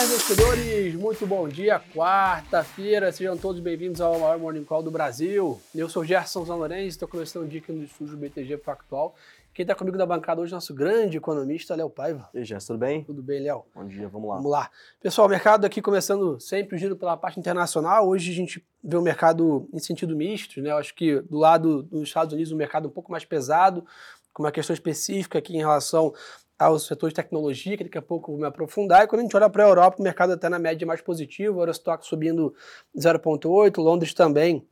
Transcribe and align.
Olá, 0.00 0.06
investidores! 0.06 0.94
Muito 0.94 1.26
bom 1.26 1.46
dia, 1.46 1.78
quarta-feira. 1.94 3.12
Sejam 3.12 3.36
todos 3.36 3.60
bem-vindos 3.60 4.00
ao 4.00 4.18
maior 4.18 4.38
Morning 4.38 4.64
Call 4.64 4.82
do 4.82 4.90
Brasil. 4.90 5.60
Eu 5.74 5.90
sou 5.90 6.02
Gerson 6.06 6.42
Zanorenzi, 6.42 6.88
estou 6.88 7.06
começando 7.06 7.44
o 7.44 7.46
dia 7.46 7.60
aqui 7.60 7.70
no 7.70 7.84
estúdio 7.84 8.16
BTG 8.16 8.56
Pactual. 8.56 9.14
Quem 9.52 9.62
está 9.62 9.74
comigo 9.74 9.98
da 9.98 10.06
bancada 10.06 10.40
hoje 10.40 10.52
é 10.52 10.54
nosso 10.54 10.72
grande 10.72 11.18
economista, 11.18 11.76
Léo 11.76 11.90
Paiva. 11.90 12.30
E 12.32 12.38
aí, 12.38 12.44
Gerson, 12.46 12.68
tudo 12.68 12.78
bem? 12.78 13.04
Tudo 13.04 13.22
bem, 13.22 13.42
Léo? 13.42 13.62
Bom 13.74 13.86
dia, 13.86 14.08
vamos 14.08 14.30
lá. 14.30 14.36
Vamos 14.36 14.50
lá. 14.50 14.70
Pessoal, 15.02 15.26
o 15.26 15.30
mercado 15.30 15.66
aqui 15.66 15.82
começando 15.82 16.40
sempre 16.40 16.76
o 16.76 16.78
giro 16.78 16.96
pela 16.96 17.14
parte 17.14 17.38
internacional. 17.38 18.08
Hoje 18.08 18.30
a 18.30 18.34
gente 18.34 18.66
vê 18.82 18.96
o 18.96 19.02
mercado 19.02 19.68
em 19.70 19.78
sentido 19.78 20.16
misto, 20.16 20.62
né? 20.62 20.70
Eu 20.70 20.78
acho 20.78 20.94
que 20.94 21.20
do 21.20 21.36
lado 21.36 21.82
dos 21.82 22.04
Estados 22.04 22.32
Unidos 22.32 22.52
o 22.52 22.56
mercado 22.56 22.88
um 22.88 22.90
pouco 22.90 23.12
mais 23.12 23.26
pesado, 23.26 23.84
com 24.32 24.42
uma 24.42 24.50
questão 24.50 24.72
específica 24.72 25.38
aqui 25.38 25.54
em 25.54 25.58
relação 25.58 26.14
ao 26.60 26.78
setor 26.78 27.08
de 27.08 27.14
tecnologia, 27.14 27.76
que 27.76 27.84
daqui 27.84 27.98
a 27.98 28.02
pouco 28.02 28.30
eu 28.30 28.34
vou 28.34 28.40
me 28.42 28.46
aprofundar. 28.46 29.02
E 29.02 29.06
quando 29.06 29.20
a 29.20 29.22
gente 29.22 29.36
olha 29.36 29.48
para 29.48 29.64
a 29.64 29.68
Europa, 29.68 29.96
o 29.98 30.02
mercado 30.02 30.32
até 30.34 30.48
na 30.48 30.58
média 30.58 30.86
mais 30.86 31.00
positivo, 31.00 31.58
o 31.58 31.62
Eurostock 31.62 32.06
subindo 32.06 32.54
0,8, 32.96 33.78
Londres 33.78 34.12
também 34.12 34.66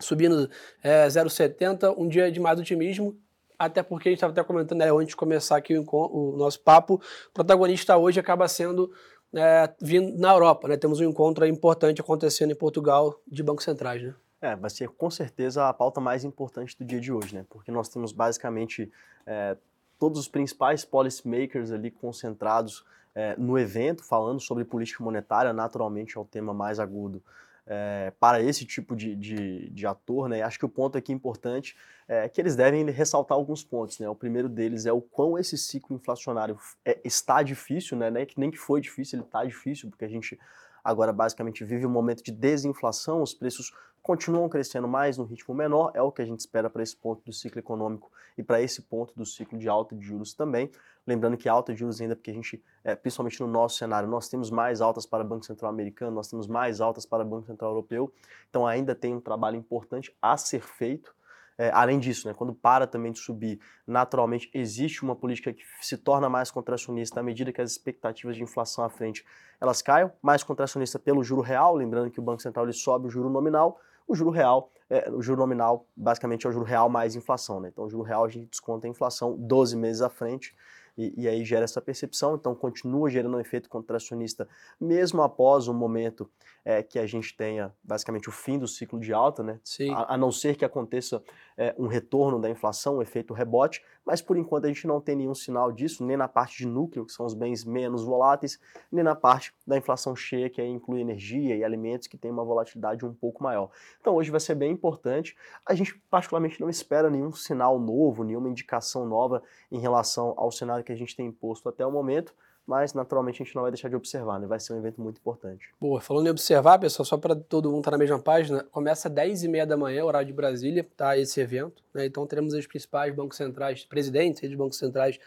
subindo 0.00 0.48
é, 0.82 1.06
0,70, 1.08 1.94
um 1.96 2.06
dia 2.06 2.30
de 2.30 2.38
mais 2.38 2.60
otimismo, 2.60 3.18
até 3.58 3.82
porque 3.82 4.08
a 4.08 4.12
gente 4.12 4.18
estava 4.18 4.32
até 4.32 4.44
comentando 4.44 4.78
né, 4.78 4.92
antes 4.92 5.08
de 5.08 5.16
começar 5.16 5.56
aqui 5.56 5.76
o, 5.76 5.84
o, 5.90 6.36
nosso 6.36 6.60
papo, 6.60 6.94
o 6.94 7.32
protagonista 7.32 7.96
hoje 7.96 8.20
acaba 8.20 8.46
sendo 8.46 8.92
é, 9.34 9.68
vindo 9.80 10.16
na 10.16 10.32
Europa, 10.32 10.68
né? 10.68 10.76
Temos 10.76 11.00
um 11.00 11.04
encontro 11.04 11.44
importante 11.44 12.00
acontecendo 12.00 12.52
em 12.52 12.54
Portugal 12.54 13.20
de 13.26 13.42
bancos 13.42 13.64
centrais, 13.64 14.02
né? 14.02 14.14
É, 14.40 14.54
vai 14.54 14.70
ser 14.70 14.88
com 14.90 15.10
certeza 15.10 15.68
a 15.68 15.74
pauta 15.74 16.00
mais 16.00 16.24
importante 16.24 16.78
do 16.78 16.84
dia 16.84 17.00
de 17.00 17.12
hoje, 17.12 17.34
né? 17.34 17.44
Porque 17.50 17.72
nós 17.72 17.88
temos 17.88 18.12
basicamente 18.12 18.90
é, 19.26 19.56
todos 19.98 20.18
os 20.18 20.28
principais 20.28 20.84
policymakers 20.84 21.72
ali 21.72 21.90
concentrados 21.90 22.84
é, 23.14 23.34
no 23.36 23.58
evento, 23.58 24.04
falando 24.04 24.40
sobre 24.40 24.64
política 24.64 25.02
monetária, 25.02 25.52
naturalmente 25.52 26.16
é 26.16 26.20
o 26.20 26.24
tema 26.24 26.54
mais 26.54 26.78
agudo 26.78 27.22
é, 27.68 28.12
para 28.18 28.40
esse 28.40 28.64
tipo 28.64 28.96
de, 28.96 29.14
de, 29.14 29.68
de, 29.68 29.86
ator, 29.86 30.28
né? 30.28 30.40
Acho 30.40 30.58
que 30.58 30.64
o 30.64 30.68
ponto 30.68 30.96
aqui 30.96 31.12
importante 31.12 31.76
é 32.08 32.26
que 32.26 32.40
eles 32.40 32.56
devem 32.56 32.88
ressaltar 32.90 33.36
alguns 33.36 33.62
pontos, 33.62 33.98
né? 33.98 34.08
O 34.08 34.14
primeiro 34.14 34.48
deles 34.48 34.86
é 34.86 34.92
o 34.92 35.02
quão 35.02 35.38
esse 35.38 35.58
ciclo 35.58 35.94
inflacionário 35.94 36.58
é, 36.82 36.98
está 37.04 37.42
difícil, 37.42 37.98
né? 37.98 38.10
Nem 38.36 38.50
que 38.50 38.56
foi 38.56 38.80
difícil, 38.80 39.18
ele 39.18 39.26
está 39.26 39.44
difícil, 39.44 39.90
porque 39.90 40.06
a 40.06 40.08
gente 40.08 40.38
agora 40.82 41.12
basicamente 41.12 41.62
vive 41.62 41.84
um 41.84 41.90
momento 41.90 42.24
de 42.24 42.32
desinflação, 42.32 43.20
os 43.20 43.34
preços 43.34 43.74
continuam 44.08 44.48
crescendo 44.48 44.88
mais 44.88 45.18
no 45.18 45.24
ritmo 45.24 45.54
menor, 45.54 45.92
é 45.92 46.00
o 46.00 46.10
que 46.10 46.22
a 46.22 46.24
gente 46.24 46.40
espera 46.40 46.70
para 46.70 46.82
esse 46.82 46.96
ponto 46.96 47.22
do 47.26 47.30
ciclo 47.30 47.58
econômico 47.58 48.10
e 48.38 48.42
para 48.42 48.58
esse 48.58 48.80
ponto 48.80 49.14
do 49.14 49.26
ciclo 49.26 49.58
de 49.58 49.68
alta 49.68 49.94
de 49.94 50.02
juros 50.02 50.32
também. 50.32 50.70
Lembrando 51.06 51.36
que 51.36 51.46
alta 51.46 51.74
de 51.74 51.80
juros 51.80 52.00
ainda 52.00 52.16
porque 52.16 52.30
a 52.30 52.34
gente, 52.34 52.64
é, 52.82 52.94
principalmente 52.94 53.38
no 53.38 53.46
nosso 53.46 53.76
cenário, 53.76 54.08
nós 54.08 54.26
temos 54.26 54.50
mais 54.50 54.80
altas 54.80 55.04
para 55.04 55.22
Banco 55.22 55.44
Central 55.44 55.70
americano, 55.70 56.10
nós 56.10 56.26
temos 56.26 56.46
mais 56.46 56.80
altas 56.80 57.04
para 57.04 57.22
Banco 57.22 57.46
Central 57.48 57.72
europeu, 57.72 58.10
então 58.48 58.66
ainda 58.66 58.94
tem 58.94 59.14
um 59.14 59.20
trabalho 59.20 59.58
importante 59.58 60.16
a 60.22 60.38
ser 60.38 60.62
feito 60.62 61.14
é, 61.58 61.72
além 61.74 61.98
disso, 61.98 62.28
né, 62.28 62.32
quando 62.32 62.54
para 62.54 62.86
também 62.86 63.10
de 63.10 63.18
subir, 63.18 63.58
naturalmente 63.84 64.48
existe 64.54 65.02
uma 65.02 65.16
política 65.16 65.52
que 65.52 65.64
se 65.82 65.98
torna 65.98 66.28
mais 66.28 66.52
contracionista 66.52 67.18
à 67.18 67.22
medida 67.22 67.52
que 67.52 67.60
as 67.60 67.72
expectativas 67.72 68.36
de 68.36 68.44
inflação 68.44 68.84
à 68.84 68.88
frente 68.88 69.24
elas 69.60 69.82
caem, 69.82 70.08
mais 70.22 70.44
contracionista 70.44 71.00
pelo 71.00 71.24
juro 71.24 71.42
real, 71.42 71.74
lembrando 71.74 72.12
que 72.12 72.20
o 72.20 72.22
Banco 72.22 72.40
Central 72.40 72.64
ele 72.64 72.72
sobe 72.72 73.08
o 73.08 73.10
juro 73.10 73.28
nominal, 73.28 73.80
o 74.08 74.14
juro 74.14 74.30
real, 74.30 74.72
é, 74.88 75.10
o 75.10 75.20
juro 75.20 75.38
nominal 75.38 75.86
basicamente 75.94 76.46
é 76.46 76.50
o 76.50 76.52
juro 76.52 76.64
real 76.64 76.88
mais 76.88 77.14
inflação, 77.14 77.60
né? 77.60 77.68
Então 77.68 77.84
o 77.84 77.90
juro 77.90 78.02
real 78.02 78.24
a 78.24 78.28
gente 78.28 78.48
desconta 78.48 78.86
a 78.86 78.90
inflação 78.90 79.36
12 79.38 79.76
meses 79.76 80.00
à 80.00 80.08
frente 80.08 80.56
e, 80.96 81.14
e, 81.16 81.28
aí 81.28 81.44
gera 81.44 81.62
essa 81.62 81.80
percepção, 81.80 82.34
então 82.34 82.56
continua 82.56 83.08
gerando 83.08 83.36
um 83.36 83.40
efeito 83.40 83.68
contracionista 83.68 84.48
mesmo 84.80 85.22
após 85.22 85.68
o 85.68 85.74
momento 85.74 86.28
é, 86.64 86.82
que 86.82 86.98
a 86.98 87.06
gente 87.06 87.36
tenha 87.36 87.72
basicamente 87.84 88.28
o 88.28 88.32
fim 88.32 88.58
do 88.58 88.66
ciclo 88.66 88.98
de 88.98 89.12
alta, 89.12 89.42
né? 89.42 89.60
Sim. 89.62 89.92
A, 89.92 90.14
a 90.14 90.16
não 90.16 90.32
ser 90.32 90.56
que 90.56 90.64
aconteça 90.64 91.22
é, 91.58 91.74
um 91.76 91.88
retorno 91.88 92.40
da 92.40 92.48
inflação, 92.48 92.98
um 92.98 93.02
efeito 93.02 93.34
rebote, 93.34 93.84
mas 94.06 94.22
por 94.22 94.36
enquanto 94.36 94.66
a 94.66 94.68
gente 94.68 94.86
não 94.86 95.00
tem 95.00 95.16
nenhum 95.16 95.34
sinal 95.34 95.72
disso, 95.72 96.04
nem 96.06 96.16
na 96.16 96.28
parte 96.28 96.58
de 96.58 96.66
núcleo, 96.66 97.04
que 97.04 97.12
são 97.12 97.26
os 97.26 97.34
bens 97.34 97.64
menos 97.64 98.04
voláteis, 98.04 98.60
nem 98.90 99.02
na 99.02 99.16
parte 99.16 99.52
da 99.66 99.76
inflação 99.76 100.14
cheia, 100.14 100.48
que 100.48 100.60
aí 100.60 100.68
inclui 100.68 101.00
energia 101.00 101.56
e 101.56 101.64
alimentos, 101.64 102.06
que 102.06 102.16
tem 102.16 102.30
uma 102.30 102.44
volatilidade 102.44 103.04
um 103.04 103.12
pouco 103.12 103.42
maior. 103.42 103.70
Então 104.00 104.14
hoje 104.14 104.30
vai 104.30 104.38
ser 104.38 104.54
bem 104.54 104.70
importante. 104.70 105.36
A 105.66 105.74
gente 105.74 106.00
particularmente 106.08 106.60
não 106.60 106.70
espera 106.70 107.10
nenhum 107.10 107.32
sinal 107.32 107.78
novo, 107.80 108.22
nenhuma 108.22 108.48
indicação 108.48 109.04
nova 109.04 109.42
em 109.70 109.80
relação 109.80 110.34
ao 110.36 110.52
cenário 110.52 110.84
que 110.84 110.92
a 110.92 110.96
gente 110.96 111.16
tem 111.16 111.26
imposto 111.26 111.68
até 111.68 111.84
o 111.84 111.90
momento, 111.90 112.32
mas 112.68 112.92
naturalmente 112.92 113.42
a 113.42 113.44
gente 113.46 113.56
não 113.56 113.62
vai 113.62 113.70
deixar 113.70 113.88
de 113.88 113.96
observar, 113.96 114.38
né? 114.38 114.46
Vai 114.46 114.60
ser 114.60 114.74
um 114.74 114.76
evento 114.76 115.00
muito 115.00 115.16
importante. 115.16 115.70
Boa, 115.80 116.02
falando 116.02 116.26
em 116.26 116.30
observar, 116.30 116.78
pessoal, 116.78 117.06
só 117.06 117.16
para 117.16 117.34
todo 117.34 117.70
mundo 117.70 117.78
estar 117.78 117.90
tá 117.90 117.96
na 117.96 117.98
mesma 117.98 118.18
página, 118.18 118.62
começa 118.64 119.08
às 119.08 119.14
10h30 119.14 119.64
da 119.64 119.74
manhã, 119.74 120.04
horário 120.04 120.26
de 120.26 120.34
Brasília, 120.34 120.86
tá? 120.94 121.16
Esse 121.16 121.40
evento, 121.40 121.82
né? 121.94 122.04
Então 122.04 122.26
teremos 122.26 122.52
os 122.52 122.66
principais 122.66 123.14
bancos 123.14 123.38
centrais, 123.38 123.86
presidentes 123.86 124.46
dos 124.46 124.58
bancos 124.58 124.76
centrais 124.76 125.18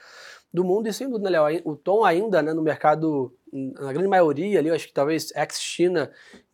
do 0.53 0.63
mundo, 0.63 0.87
e 0.87 0.93
sem 0.93 1.09
dúvida, 1.09 1.31
Léo, 1.31 1.61
o 1.65 1.75
tom 1.75 2.05
ainda, 2.05 2.43
né, 2.43 2.53
no 2.53 2.61
mercado, 2.61 3.33
na 3.51 3.91
grande 3.91 4.09
maioria 4.09 4.59
ali, 4.59 4.67
eu 4.67 4.75
acho 4.75 4.87
que 4.87 4.93
talvez 4.93 5.31
ex-China 5.35 6.11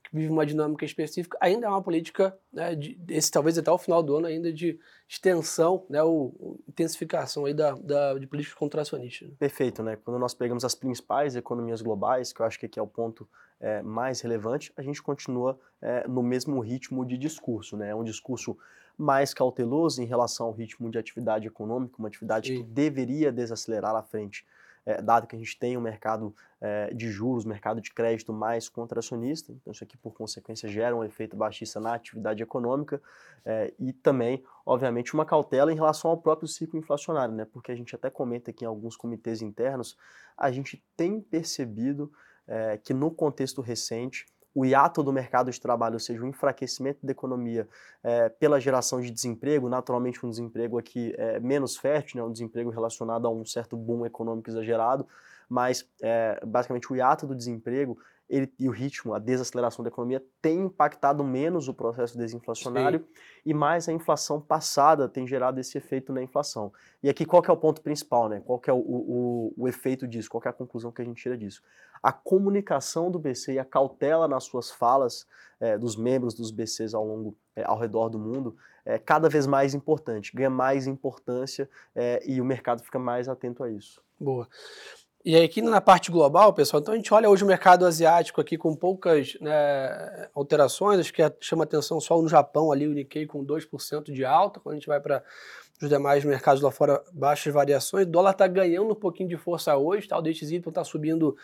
que 0.09 0.16
vive 0.16 0.31
uma 0.31 0.45
dinâmica 0.45 0.85
específica, 0.85 1.38
ainda 1.41 1.68
é 1.68 1.69
uma 1.69 1.81
política, 1.81 2.38
né, 2.51 2.75
de, 2.75 2.97
esse, 3.09 3.29
talvez 3.29 3.57
até 3.57 3.69
o 3.69 3.78
final 3.78 4.01
do 4.01 4.16
ano, 4.16 4.28
ainda 4.28 4.51
de 4.51 4.79
extensão, 5.07 5.85
né, 5.90 6.01
ou, 6.01 6.59
intensificação 6.68 7.45
aí 7.45 7.53
da, 7.53 7.73
da, 7.73 8.18
de 8.18 8.25
políticas 8.25 8.57
contracionistas. 8.57 9.29
Né? 9.29 9.35
Perfeito, 9.38 9.84
né? 9.84 9.97
Quando 9.97 10.18
nós 10.18 10.34
pegamos 10.34 10.63
as 10.63 10.73
principais 10.73 11.35
economias 11.35 11.81
globais, 11.81 12.31
que 12.31 12.41
eu 12.41 12.45
acho 12.45 12.59
que 12.59 12.66
aqui 12.66 12.79
é 12.79 12.81
o 12.81 12.88
ponto 12.88 13.28
é, 13.59 13.81
mais 13.81 14.22
relevante, 14.22 14.72
a 14.78 14.81
gente 14.81 15.01
continua 15.03 15.59
é, 15.81 16.07
no 16.07 16.24
mesmo 16.24 16.59
ritmo 16.59 17.06
de 17.06 17.18
discurso, 17.18 17.75
né? 17.75 17.89
É 17.89 17.95
um 17.95 18.03
discurso 18.03 18.57
mais 18.97 19.34
cauteloso 19.34 20.01
em 20.01 20.06
relação 20.06 20.47
ao 20.47 20.53
ritmo 20.53 20.89
de 20.89 20.97
atividade 20.97 21.47
econômica, 21.47 21.95
uma 22.00 22.07
atividade 22.07 22.50
Sim. 22.50 22.57
que 22.57 22.63
deveria 22.63 23.31
desacelerar 23.31 23.95
à 23.95 24.01
frente 24.01 24.45
é, 24.88 25.02
dado 25.02 25.28
que 25.28 25.36
a 25.36 25.40
gente 25.40 25.59
tem 25.59 25.75
um 25.75 25.81
mercado 25.81 26.34
é, 26.62 26.94
de 26.94 27.09
juros, 27.12 27.44
mercado 27.44 27.81
de 27.81 27.94
crédito 27.94 28.31
mais 28.31 28.70
contracionista, 28.70 29.52
então 29.52 29.74
isso 29.74 29.84
aqui 29.84 29.98
por 29.98 30.14
consequência 30.14 30.70
gera 30.70 30.96
um 30.96 31.03
efeito 31.03 31.36
baixista 31.36 31.78
na 31.78 31.94
atividade 31.94 32.42
econômica 32.42 33.02
é, 33.46 33.74
e 33.78 33.92
também, 33.92 34.42
obviamente, 34.66 35.14
uma 35.14 35.25
cautela 35.25 35.74
em 35.74 35.75
relação 35.75 36.09
ao 36.09 36.18
próprio 36.18 36.48
ciclo 36.48 36.80
inflacionário, 36.80 37.36
né? 37.36 37.44
porque 37.44 37.70
a 37.70 37.75
gente 37.75 37.94
até 37.94 38.09
comenta 38.09 38.50
aqui 38.50 38.64
em 38.64 38.68
alguns 38.68 38.96
comitês 38.96 39.42
internos, 39.42 39.98
a 40.38 40.50
gente 40.50 40.81
tem 40.96 41.19
percebido 41.19 42.09
é, 42.48 42.78
que 42.78 42.94
no 42.94 43.12
contexto 43.12 43.62
recente 43.62 44.25
o 44.57 44.66
hiato 44.66 45.03
do 45.03 45.13
mercado 45.13 45.51
de 45.51 45.62
trabalho, 45.62 45.94
ou 45.94 46.00
seja, 46.00 46.19
o 46.19 46.25
enfraquecimento 46.25 47.06
da 47.06 47.12
economia 47.12 47.69
é, 48.03 48.28
pela 48.28 48.59
geração 48.59 49.00
de 49.00 49.12
desemprego, 49.12 49.69
naturalmente 49.69 50.25
um 50.25 50.31
desemprego 50.31 50.79
aqui 50.79 51.13
é, 51.16 51.40
menos 51.40 51.78
fértil, 51.78 52.19
né, 52.19 52.28
um 52.28 52.31
desemprego 52.31 52.72
relacionado 52.72 53.28
a 53.28 53.29
um 53.29 53.45
certo 53.45 53.78
boom 53.78 54.03
econômico 54.03 54.50
exagerado, 54.50 55.07
mas 55.47 55.88
é, 56.01 56.44
basicamente 56.44 56.91
o 56.91 56.95
hiato 56.95 57.28
do 57.28 57.35
desemprego 57.35 58.00
ele, 58.29 58.51
e 58.59 58.67
o 58.67 58.71
ritmo, 58.71 59.13
a 59.13 59.19
desaceleração 59.19 59.83
da 59.83 59.89
economia 59.89 60.23
tem 60.41 60.61
impactado 60.65 61.23
menos 61.23 61.67
o 61.67 61.73
processo 61.73 62.17
desinflacionário 62.17 62.99
Sim. 62.99 63.21
e 63.45 63.53
mais 63.53 63.88
a 63.88 63.93
inflação 63.93 64.41
passada 64.41 65.07
tem 65.07 65.25
gerado 65.25 65.59
esse 65.59 65.77
efeito 65.77 66.11
na 66.11 66.21
inflação. 66.21 66.71
E 67.01 67.09
aqui 67.09 67.25
qual 67.25 67.41
que 67.41 67.49
é 67.49 67.53
o 67.53 67.57
ponto 67.57 67.81
principal, 67.81 68.27
né? 68.27 68.41
Qual 68.45 68.61
é 68.67 68.73
o, 68.73 68.77
o, 68.77 69.53
o 69.55 69.67
efeito 69.67 70.07
disso? 70.07 70.29
Qual 70.29 70.41
é 70.45 70.49
a 70.49 70.53
conclusão 70.53 70.91
que 70.91 71.01
a 71.01 71.05
gente 71.05 71.21
tira 71.21 71.38
disso? 71.38 71.61
A 72.03 72.11
comunicação 72.11 73.09
do 73.09 73.17
BC 73.17 73.53
e 73.53 73.59
a 73.59 73.65
cautela 73.65 74.27
nas 74.27 74.44
suas 74.44 74.69
falas 74.69 75.25
é, 75.59 75.77
dos 75.77 75.95
membros 75.95 76.33
dos 76.33 76.51
BCs 76.51 76.94
ao 76.94 77.05
longo, 77.05 77.35
é, 77.55 77.63
ao 77.63 77.79
redor 77.79 78.09
do 78.09 78.19
mundo 78.19 78.57
é 78.85 78.97
cada 78.97 79.27
vez 79.27 79.45
mais 79.45 79.73
importante, 79.73 80.31
ganha 80.33 80.49
mais 80.49 80.88
importância 80.88 81.69
é, 81.94 82.21
e 82.25 82.39
o 82.39 82.45
mercado 82.45 82.81
fica 82.81 82.97
mais 82.97 83.27
atento 83.27 83.63
a 83.63 83.69
isso. 83.69 84.01
Boa. 84.19 84.47
E 85.27 85.35
aqui 85.35 85.62
na 85.62 85.81
parte 85.81 86.09
global, 86.09 86.53
pessoal, 86.53 86.79
então 86.79 86.94
a 86.94 86.95
gente 86.95 87.13
olha 87.13 87.29
hoje 87.29 87.44
o 87.44 87.47
mercado 87.47 87.85
asiático 87.85 88.39
aqui 88.39 88.57
com 88.57 88.74
poucas 88.74 89.38
né, 89.41 90.29
alterações, 90.33 91.01
acho 91.01 91.12
que 91.12 91.21
chama 91.41 91.65
atenção 91.65 92.00
só 92.00 92.21
no 92.21 92.29
Japão 92.29 92.71
ali, 92.71 92.88
o 92.88 92.94
Nikkei 92.94 93.25
com 93.25 93.45
2% 93.45 94.09
de 94.09 94.24
alta, 94.24 94.62
quando 94.62 94.75
a 94.75 94.77
gente 94.77 94.88
vai 94.88 95.01
para 95.01 95.21
os 95.81 95.89
demais 95.89 96.24
mercados 96.24 96.62
lá 96.62 96.71
fora, 96.71 97.03
baixas 97.12 97.53
variações. 97.53 98.06
O 98.06 98.09
dólar 98.09 98.31
está 98.31 98.47
ganhando 98.47 98.89
um 98.89 98.95
pouquinho 98.95 99.27
de 99.27 99.35
força 99.35 99.75
hoje, 99.75 100.07
tá? 100.07 100.18
o 100.18 100.21
DXY 100.21 100.63
está 100.65 100.85
subindo 100.85 101.35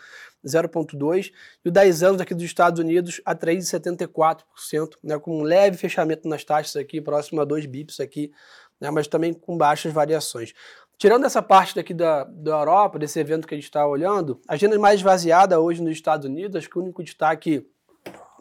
0,2%, 0.42 1.30
e 1.62 1.68
o 1.68 1.70
10 1.70 2.02
anos 2.02 2.20
aqui 2.22 2.34
dos 2.34 2.44
Estados 2.44 2.80
Unidos 2.80 3.20
a 3.22 3.34
3,74%, 3.34 4.94
né, 5.02 5.18
com 5.18 5.40
um 5.40 5.42
leve 5.42 5.76
fechamento 5.76 6.26
nas 6.26 6.42
taxas 6.42 6.76
aqui, 6.76 7.02
próximo 7.02 7.38
a 7.38 7.44
2 7.44 7.66
bips 7.66 8.00
aqui, 8.00 8.32
né, 8.80 8.90
mas 8.90 9.06
também 9.06 9.34
com 9.34 9.58
baixas 9.58 9.92
variações. 9.92 10.54
Tirando 10.96 11.24
essa 11.26 11.42
parte 11.42 11.74
daqui 11.74 11.92
da, 11.92 12.24
da 12.24 12.52
Europa, 12.52 12.98
desse 12.98 13.18
evento 13.18 13.46
que 13.46 13.54
a 13.54 13.56
gente 13.56 13.64
está 13.64 13.86
olhando, 13.86 14.40
a 14.48 14.54
agenda 14.54 14.78
mais 14.78 15.00
esvaziada 15.00 15.60
hoje 15.60 15.82
nos 15.82 15.92
Estados 15.92 16.26
Unidos, 16.26 16.56
acho 16.56 16.70
que 16.70 16.78
o 16.78 16.82
único 16.82 17.02
destaque 17.02 17.66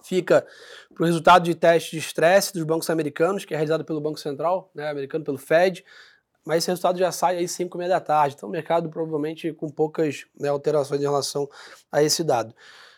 fica 0.03 0.45
para 0.93 1.03
o 1.03 1.05
resultado 1.05 1.43
de 1.43 1.55
teste 1.55 1.91
de 1.91 1.97
estresse 1.97 2.53
dos 2.53 2.63
bancos 2.63 2.89
americanos, 2.89 3.45
que 3.45 3.53
é 3.53 3.57
realizado 3.57 3.85
pelo 3.85 4.01
Banco 4.01 4.19
Central 4.19 4.69
né, 4.75 4.89
americano, 4.89 5.23
pelo 5.23 5.37
Fed. 5.37 5.83
mas 6.45 6.59
esse 6.59 6.67
resultado 6.67 6.99
já 6.99 7.11
sai 7.11 7.37
aí 7.37 7.47
5 7.47 7.75
e 7.75 7.79
meia 7.79 7.89
da 7.89 7.99
tarde. 7.99 8.35
Então 8.35 8.49
o 8.49 8.51
mercado 8.51 8.89
provavelmente 8.89 9.51
com 9.53 9.69
poucas 9.69 10.25
né, 10.39 10.49
alterações 10.49 11.01
em 11.01 11.05
relação 11.05 11.49
a 11.91 12.03
esse 12.03 12.23
dado. 12.23 12.53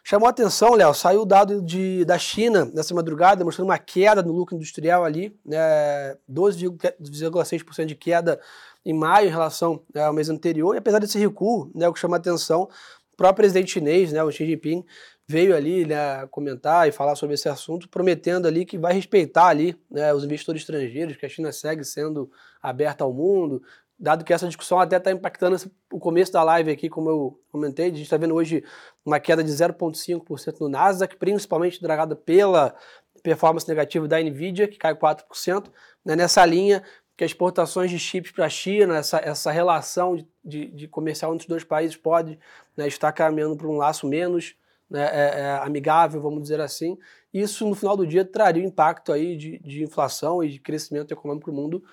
Chamou 0.07 0.29
atenção, 0.29 0.75
Léo, 0.75 0.93
saiu 0.93 1.23
o 1.23 1.25
dado 1.25 1.59
de, 1.63 2.05
da 2.05 2.15
China 2.19 2.69
nessa 2.71 2.93
madrugada, 2.93 3.43
mostrando 3.43 3.69
uma 3.69 3.79
queda 3.79 4.21
no 4.21 4.31
lucro 4.31 4.55
industrial 4.55 5.03
ali, 5.03 5.35
né, 5.43 6.15
12,6% 6.31 7.85
de 7.85 7.95
queda 7.95 8.39
em 8.85 8.93
maio 8.93 9.29
em 9.29 9.31
relação 9.31 9.83
né, 9.91 10.03
ao 10.03 10.13
mês 10.13 10.29
anterior. 10.29 10.75
E 10.75 10.77
apesar 10.77 10.99
desse 10.99 11.17
recuo, 11.17 11.71
né, 11.73 11.89
o 11.89 11.93
que 11.93 11.99
chama 11.99 12.17
a 12.17 12.19
atenção, 12.19 12.69
o 13.13 13.17
próprio 13.17 13.37
presidente 13.37 13.71
chinês, 13.71 14.13
né, 14.13 14.23
o 14.23 14.29
Xi 14.29 14.45
Jinping, 14.45 14.85
veio 15.27 15.55
ali 15.55 15.87
né, 15.87 16.27
comentar 16.27 16.87
e 16.87 16.91
falar 16.91 17.15
sobre 17.15 17.33
esse 17.33 17.49
assunto, 17.49 17.89
prometendo 17.89 18.47
ali 18.47 18.63
que 18.63 18.77
vai 18.77 18.93
respeitar 18.93 19.47
ali 19.47 19.75
né, 19.89 20.13
os 20.13 20.23
investidores 20.23 20.61
estrangeiros, 20.61 21.17
que 21.17 21.25
a 21.25 21.29
China 21.29 21.51
segue 21.51 21.83
sendo 21.83 22.29
aberta 22.61 23.03
ao 23.03 23.11
mundo, 23.11 23.59
dado 23.97 24.25
que 24.25 24.33
essa 24.33 24.47
discussão 24.47 24.79
até 24.79 24.97
está 24.97 25.11
impactando 25.11 25.57
o 25.91 25.99
começo 25.99 26.31
da 26.31 26.43
live 26.43 26.71
aqui, 26.71 26.89
como 26.89 27.09
eu 27.09 27.39
comentei, 27.51 27.85
a 27.85 27.89
gente 27.89 28.01
está 28.01 28.17
vendo 28.17 28.35
hoje 28.35 28.63
uma 29.05 29.19
queda 29.19 29.43
de 29.43 29.51
0,5% 29.51 30.59
no 30.59 30.69
Nasdaq, 30.69 31.15
principalmente 31.15 31.81
dragada 31.81 32.15
pela 32.15 32.75
performance 33.23 33.67
negativa 33.67 34.07
da 34.07 34.21
Nvidia, 34.21 34.67
que 34.67 34.77
cai 34.77 34.93
4%, 34.93 35.71
né, 36.03 36.15
nessa 36.15 36.45
linha 36.45 36.83
que 37.17 37.23
as 37.23 37.31
exportações 37.31 37.89
de 37.89 37.97
chips 37.97 38.31
para 38.31 38.45
a 38.45 38.49
China, 38.49 38.97
essa, 38.97 39.17
essa 39.17 39.49
relação 39.49 40.15
de, 40.15 40.27
de, 40.43 40.67
de, 40.67 40.87
comercial 40.87 41.33
entre 41.33 41.45
os 41.45 41.49
dois 41.49 41.63
países 41.63 41.95
pode 41.95 42.37
né, 42.75 42.87
estar 42.87 43.11
caminhando 43.13 43.55
para 43.55 43.67
um 43.67 43.77
laço 43.77 44.05
menos 44.05 44.55
né, 44.89 45.09
é, 45.11 45.39
é 45.39 45.51
amigável, 45.61 46.21
vamos 46.21 46.41
dizer 46.41 46.59
assim. 46.59 46.97
Isso, 47.33 47.67
no 47.67 47.75
final 47.75 47.95
do 47.95 48.05
dia, 48.05 48.25
traria 48.25 48.63
impacto 48.63 49.11
aí 49.13 49.37
de, 49.37 49.59
de 49.59 49.83
inflação 49.83 50.43
e 50.43 50.49
de 50.49 50.59
crescimento 50.59 51.11
econômico 51.11 51.51
no 51.51 51.61
mundo 51.61 51.83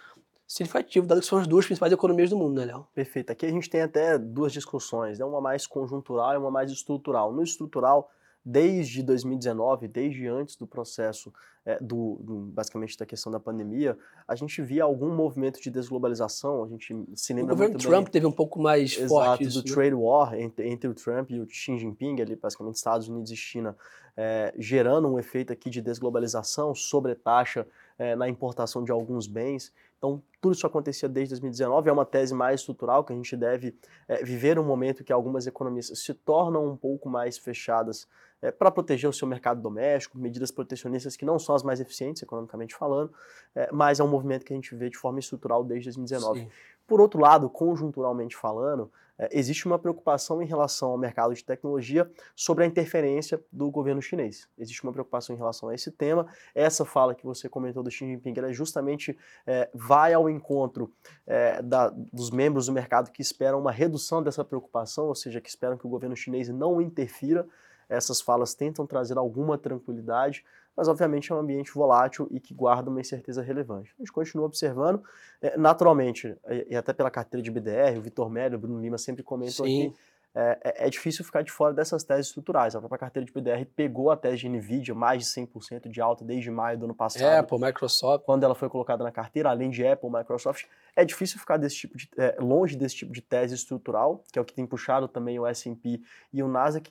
significativo, 0.52 1.06
dado 1.06 1.22
que 1.22 1.26
são 1.26 1.38
as 1.38 1.46
duas 1.46 1.64
principais 1.64 1.92
economias 1.92 2.28
do 2.28 2.36
mundo, 2.36 2.60
né, 2.60 2.66
Léo? 2.66 2.86
Perfeito. 2.94 3.30
Aqui 3.30 3.46
a 3.46 3.50
gente 3.50 3.70
tem 3.70 3.80
até 3.80 4.18
duas 4.18 4.52
discussões, 4.52 5.18
né? 5.18 5.24
uma 5.24 5.40
mais 5.40 5.66
conjuntural 5.66 6.34
e 6.34 6.36
uma 6.36 6.50
mais 6.50 6.70
estrutural. 6.70 7.32
No 7.32 7.42
estrutural, 7.42 8.10
desde 8.44 9.02
2019, 9.02 9.88
desde 9.88 10.26
antes 10.26 10.54
do 10.56 10.66
processo 10.66 11.32
é, 11.64 11.78
do, 11.80 12.18
do, 12.20 12.34
basicamente 12.40 12.98
da 12.98 13.06
questão 13.06 13.32
da 13.32 13.40
pandemia, 13.40 13.96
a 14.28 14.34
gente 14.34 14.60
via 14.60 14.84
algum 14.84 15.14
movimento 15.14 15.58
de 15.58 15.70
desglobalização. 15.70 16.64
A 16.64 16.68
gente 16.68 16.94
se 17.14 17.32
lembra 17.32 17.54
o 17.54 17.56
governo 17.56 17.72
muito 17.74 17.88
Trump 17.88 18.04
bem, 18.04 18.12
teve 18.12 18.26
um 18.26 18.32
pouco 18.32 18.60
mais 18.60 18.92
exato, 18.92 19.08
forte 19.08 19.44
do 19.44 19.48
isso, 19.48 19.58
né? 19.66 19.72
trade 19.72 19.94
war 19.94 20.34
entre, 20.34 20.68
entre, 20.68 20.90
o 20.90 20.94
Trump 20.94 21.30
e 21.30 21.40
o 21.40 21.48
Xi 21.48 21.78
Jinping, 21.78 22.20
ali 22.20 22.36
basicamente 22.36 22.76
Estados 22.76 23.08
Unidos 23.08 23.30
e 23.30 23.36
China, 23.36 23.74
é, 24.14 24.52
gerando 24.58 25.08
um 25.08 25.18
efeito 25.18 25.50
aqui 25.50 25.70
de 25.70 25.80
desglobalização, 25.80 26.74
sobre 26.74 27.14
taxa 27.14 27.66
é, 27.98 28.16
na 28.16 28.28
importação 28.28 28.84
de 28.84 28.90
alguns 28.90 29.26
bens. 29.26 29.72
Então, 29.98 30.22
tudo 30.40 30.54
isso 30.54 30.66
acontecia 30.66 31.08
desde 31.08 31.34
2019, 31.34 31.88
é 31.88 31.92
uma 31.92 32.04
tese 32.04 32.34
mais 32.34 32.60
estrutural 32.60 33.04
que 33.04 33.12
a 33.12 33.16
gente 33.16 33.36
deve 33.36 33.74
é, 34.08 34.24
viver 34.24 34.58
um 34.58 34.64
momento 34.64 35.04
que 35.04 35.12
algumas 35.12 35.46
economias 35.46 35.92
se 35.94 36.12
tornam 36.12 36.66
um 36.66 36.76
pouco 36.76 37.08
mais 37.08 37.38
fechadas 37.38 38.08
é, 38.42 38.50
para 38.50 38.70
proteger 38.70 39.08
o 39.08 39.12
seu 39.12 39.26
mercado 39.26 39.62
doméstico, 39.62 40.18
medidas 40.18 40.50
protecionistas 40.50 41.16
que 41.16 41.24
não 41.24 41.38
são 41.38 41.54
as 41.54 41.62
mais 41.62 41.80
eficientes, 41.80 42.22
economicamente 42.22 42.74
falando, 42.74 43.12
é, 43.54 43.70
mas 43.72 44.00
é 44.00 44.04
um 44.04 44.08
movimento 44.08 44.44
que 44.44 44.52
a 44.52 44.56
gente 44.56 44.74
vê 44.74 44.90
de 44.90 44.98
forma 44.98 45.20
estrutural 45.20 45.62
desde 45.62 45.86
2019. 45.86 46.40
Sim. 46.40 46.48
Por 46.86 47.00
outro 47.00 47.20
lado, 47.20 47.48
conjunturalmente 47.48 48.36
falando, 48.36 48.90
é, 49.18 49.28
existe 49.32 49.66
uma 49.66 49.78
preocupação 49.78 50.42
em 50.42 50.46
relação 50.46 50.90
ao 50.90 50.98
mercado 50.98 51.32
de 51.32 51.44
tecnologia 51.44 52.10
sobre 52.34 52.64
a 52.64 52.66
interferência 52.66 53.40
do 53.52 53.70
governo 53.70 54.02
chinês. 54.02 54.48
Existe 54.58 54.82
uma 54.82 54.92
preocupação 54.92 55.34
em 55.34 55.38
relação 55.38 55.68
a 55.68 55.74
esse 55.74 55.90
tema. 55.90 56.26
Essa 56.54 56.84
fala 56.84 57.14
que 57.14 57.24
você 57.24 57.48
comentou 57.48 57.82
do 57.82 57.90
Xi 57.90 58.04
Jinping, 58.04 58.34
ela 58.36 58.52
justamente 58.52 59.16
é, 59.46 59.70
vai 59.72 60.12
ao 60.12 60.28
encontro 60.28 60.92
é, 61.26 61.62
da, 61.62 61.90
dos 61.90 62.30
membros 62.30 62.66
do 62.66 62.72
mercado 62.72 63.12
que 63.12 63.22
esperam 63.22 63.60
uma 63.60 63.70
redução 63.70 64.22
dessa 64.22 64.44
preocupação, 64.44 65.06
ou 65.06 65.14
seja, 65.14 65.40
que 65.40 65.48
esperam 65.48 65.76
que 65.76 65.86
o 65.86 65.90
governo 65.90 66.16
chinês 66.16 66.48
não 66.48 66.80
interfira 66.80 67.46
essas 67.94 68.20
falas 68.20 68.54
tentam 68.54 68.86
trazer 68.86 69.18
alguma 69.18 69.58
tranquilidade, 69.58 70.44
mas 70.76 70.88
obviamente 70.88 71.30
é 71.30 71.34
um 71.34 71.38
ambiente 71.38 71.72
volátil 71.72 72.26
e 72.30 72.40
que 72.40 72.54
guarda 72.54 72.90
uma 72.90 73.00
incerteza 73.00 73.42
relevante. 73.42 73.94
A 73.98 74.02
gente 74.02 74.12
continua 74.12 74.46
observando, 74.46 75.02
é, 75.40 75.56
naturalmente, 75.56 76.34
e 76.68 76.74
até 76.74 76.92
pela 76.92 77.10
carteira 77.10 77.42
de 77.42 77.50
BDR, 77.50 77.98
o 77.98 78.02
Vitor 78.02 78.30
Mélio, 78.30 78.56
o 78.56 78.60
Bruno 78.60 78.80
Lima 78.80 78.96
sempre 78.96 79.22
comentam 79.22 79.66
Sim. 79.66 79.88
aqui, 79.88 79.96
é, 80.34 80.58
é, 80.64 80.86
é, 80.86 80.90
difícil 80.90 81.22
ficar 81.24 81.42
de 81.42 81.52
fora 81.52 81.74
dessas 81.74 82.02
teses 82.02 82.28
estruturais. 82.28 82.74
A 82.74 82.78
própria 82.78 82.98
carteira 82.98 83.26
de 83.26 83.32
BDR 83.32 83.66
pegou 83.76 84.10
a 84.10 84.16
tese 84.16 84.38
de 84.38 84.48
NVIDIA, 84.48 84.94
mais 84.94 85.22
de 85.22 85.28
100% 85.28 85.90
de 85.90 86.00
alta 86.00 86.24
desde 86.24 86.50
maio 86.50 86.78
do 86.78 86.86
ano 86.86 86.94
passado. 86.94 87.22
Apple, 87.38 87.58
Microsoft. 87.60 88.24
Quando 88.24 88.42
ela 88.42 88.54
foi 88.54 88.70
colocada 88.70 89.04
na 89.04 89.12
carteira, 89.12 89.50
além 89.50 89.68
de 89.68 89.86
Apple, 89.86 90.08
Microsoft. 90.10 90.64
É 90.96 91.04
difícil 91.04 91.38
ficar 91.38 91.58
desse 91.58 91.76
tipo 91.76 91.98
de, 91.98 92.08
é, 92.16 92.36
longe 92.40 92.76
desse 92.76 92.96
tipo 92.96 93.12
de 93.12 93.20
tese 93.20 93.54
estrutural, 93.54 94.24
que 94.32 94.38
é 94.38 94.42
o 94.42 94.44
que 94.44 94.54
tem 94.54 94.66
puxado 94.66 95.06
também 95.06 95.38
o 95.38 95.46
S&P 95.46 96.00
e 96.32 96.42
o 96.42 96.48
Nasdaq, 96.48 96.90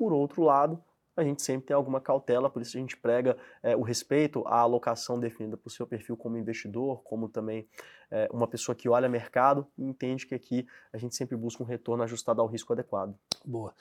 por 0.00 0.14
outro 0.14 0.42
lado, 0.42 0.82
a 1.14 1.22
gente 1.22 1.42
sempre 1.42 1.66
tem 1.66 1.76
alguma 1.76 2.00
cautela, 2.00 2.48
por 2.48 2.62
isso 2.62 2.74
a 2.78 2.80
gente 2.80 2.96
prega 2.96 3.36
é, 3.62 3.76
o 3.76 3.82
respeito 3.82 4.42
à 4.46 4.60
alocação 4.60 5.20
definida 5.20 5.58
por 5.58 5.68
seu 5.68 5.86
perfil 5.86 6.16
como 6.16 6.38
investidor, 6.38 7.02
como 7.02 7.28
também 7.28 7.68
é, 8.10 8.26
uma 8.32 8.48
pessoa 8.48 8.74
que 8.74 8.88
olha 8.88 9.10
mercado 9.10 9.66
e 9.76 9.84
entende 9.84 10.26
que 10.26 10.34
aqui 10.34 10.66
a 10.90 10.96
gente 10.96 11.14
sempre 11.14 11.36
busca 11.36 11.62
um 11.62 11.66
retorno 11.66 12.02
ajustado 12.02 12.40
ao 12.40 12.46
risco 12.46 12.72
adequado. 12.72 13.14
Boa. 13.44 13.74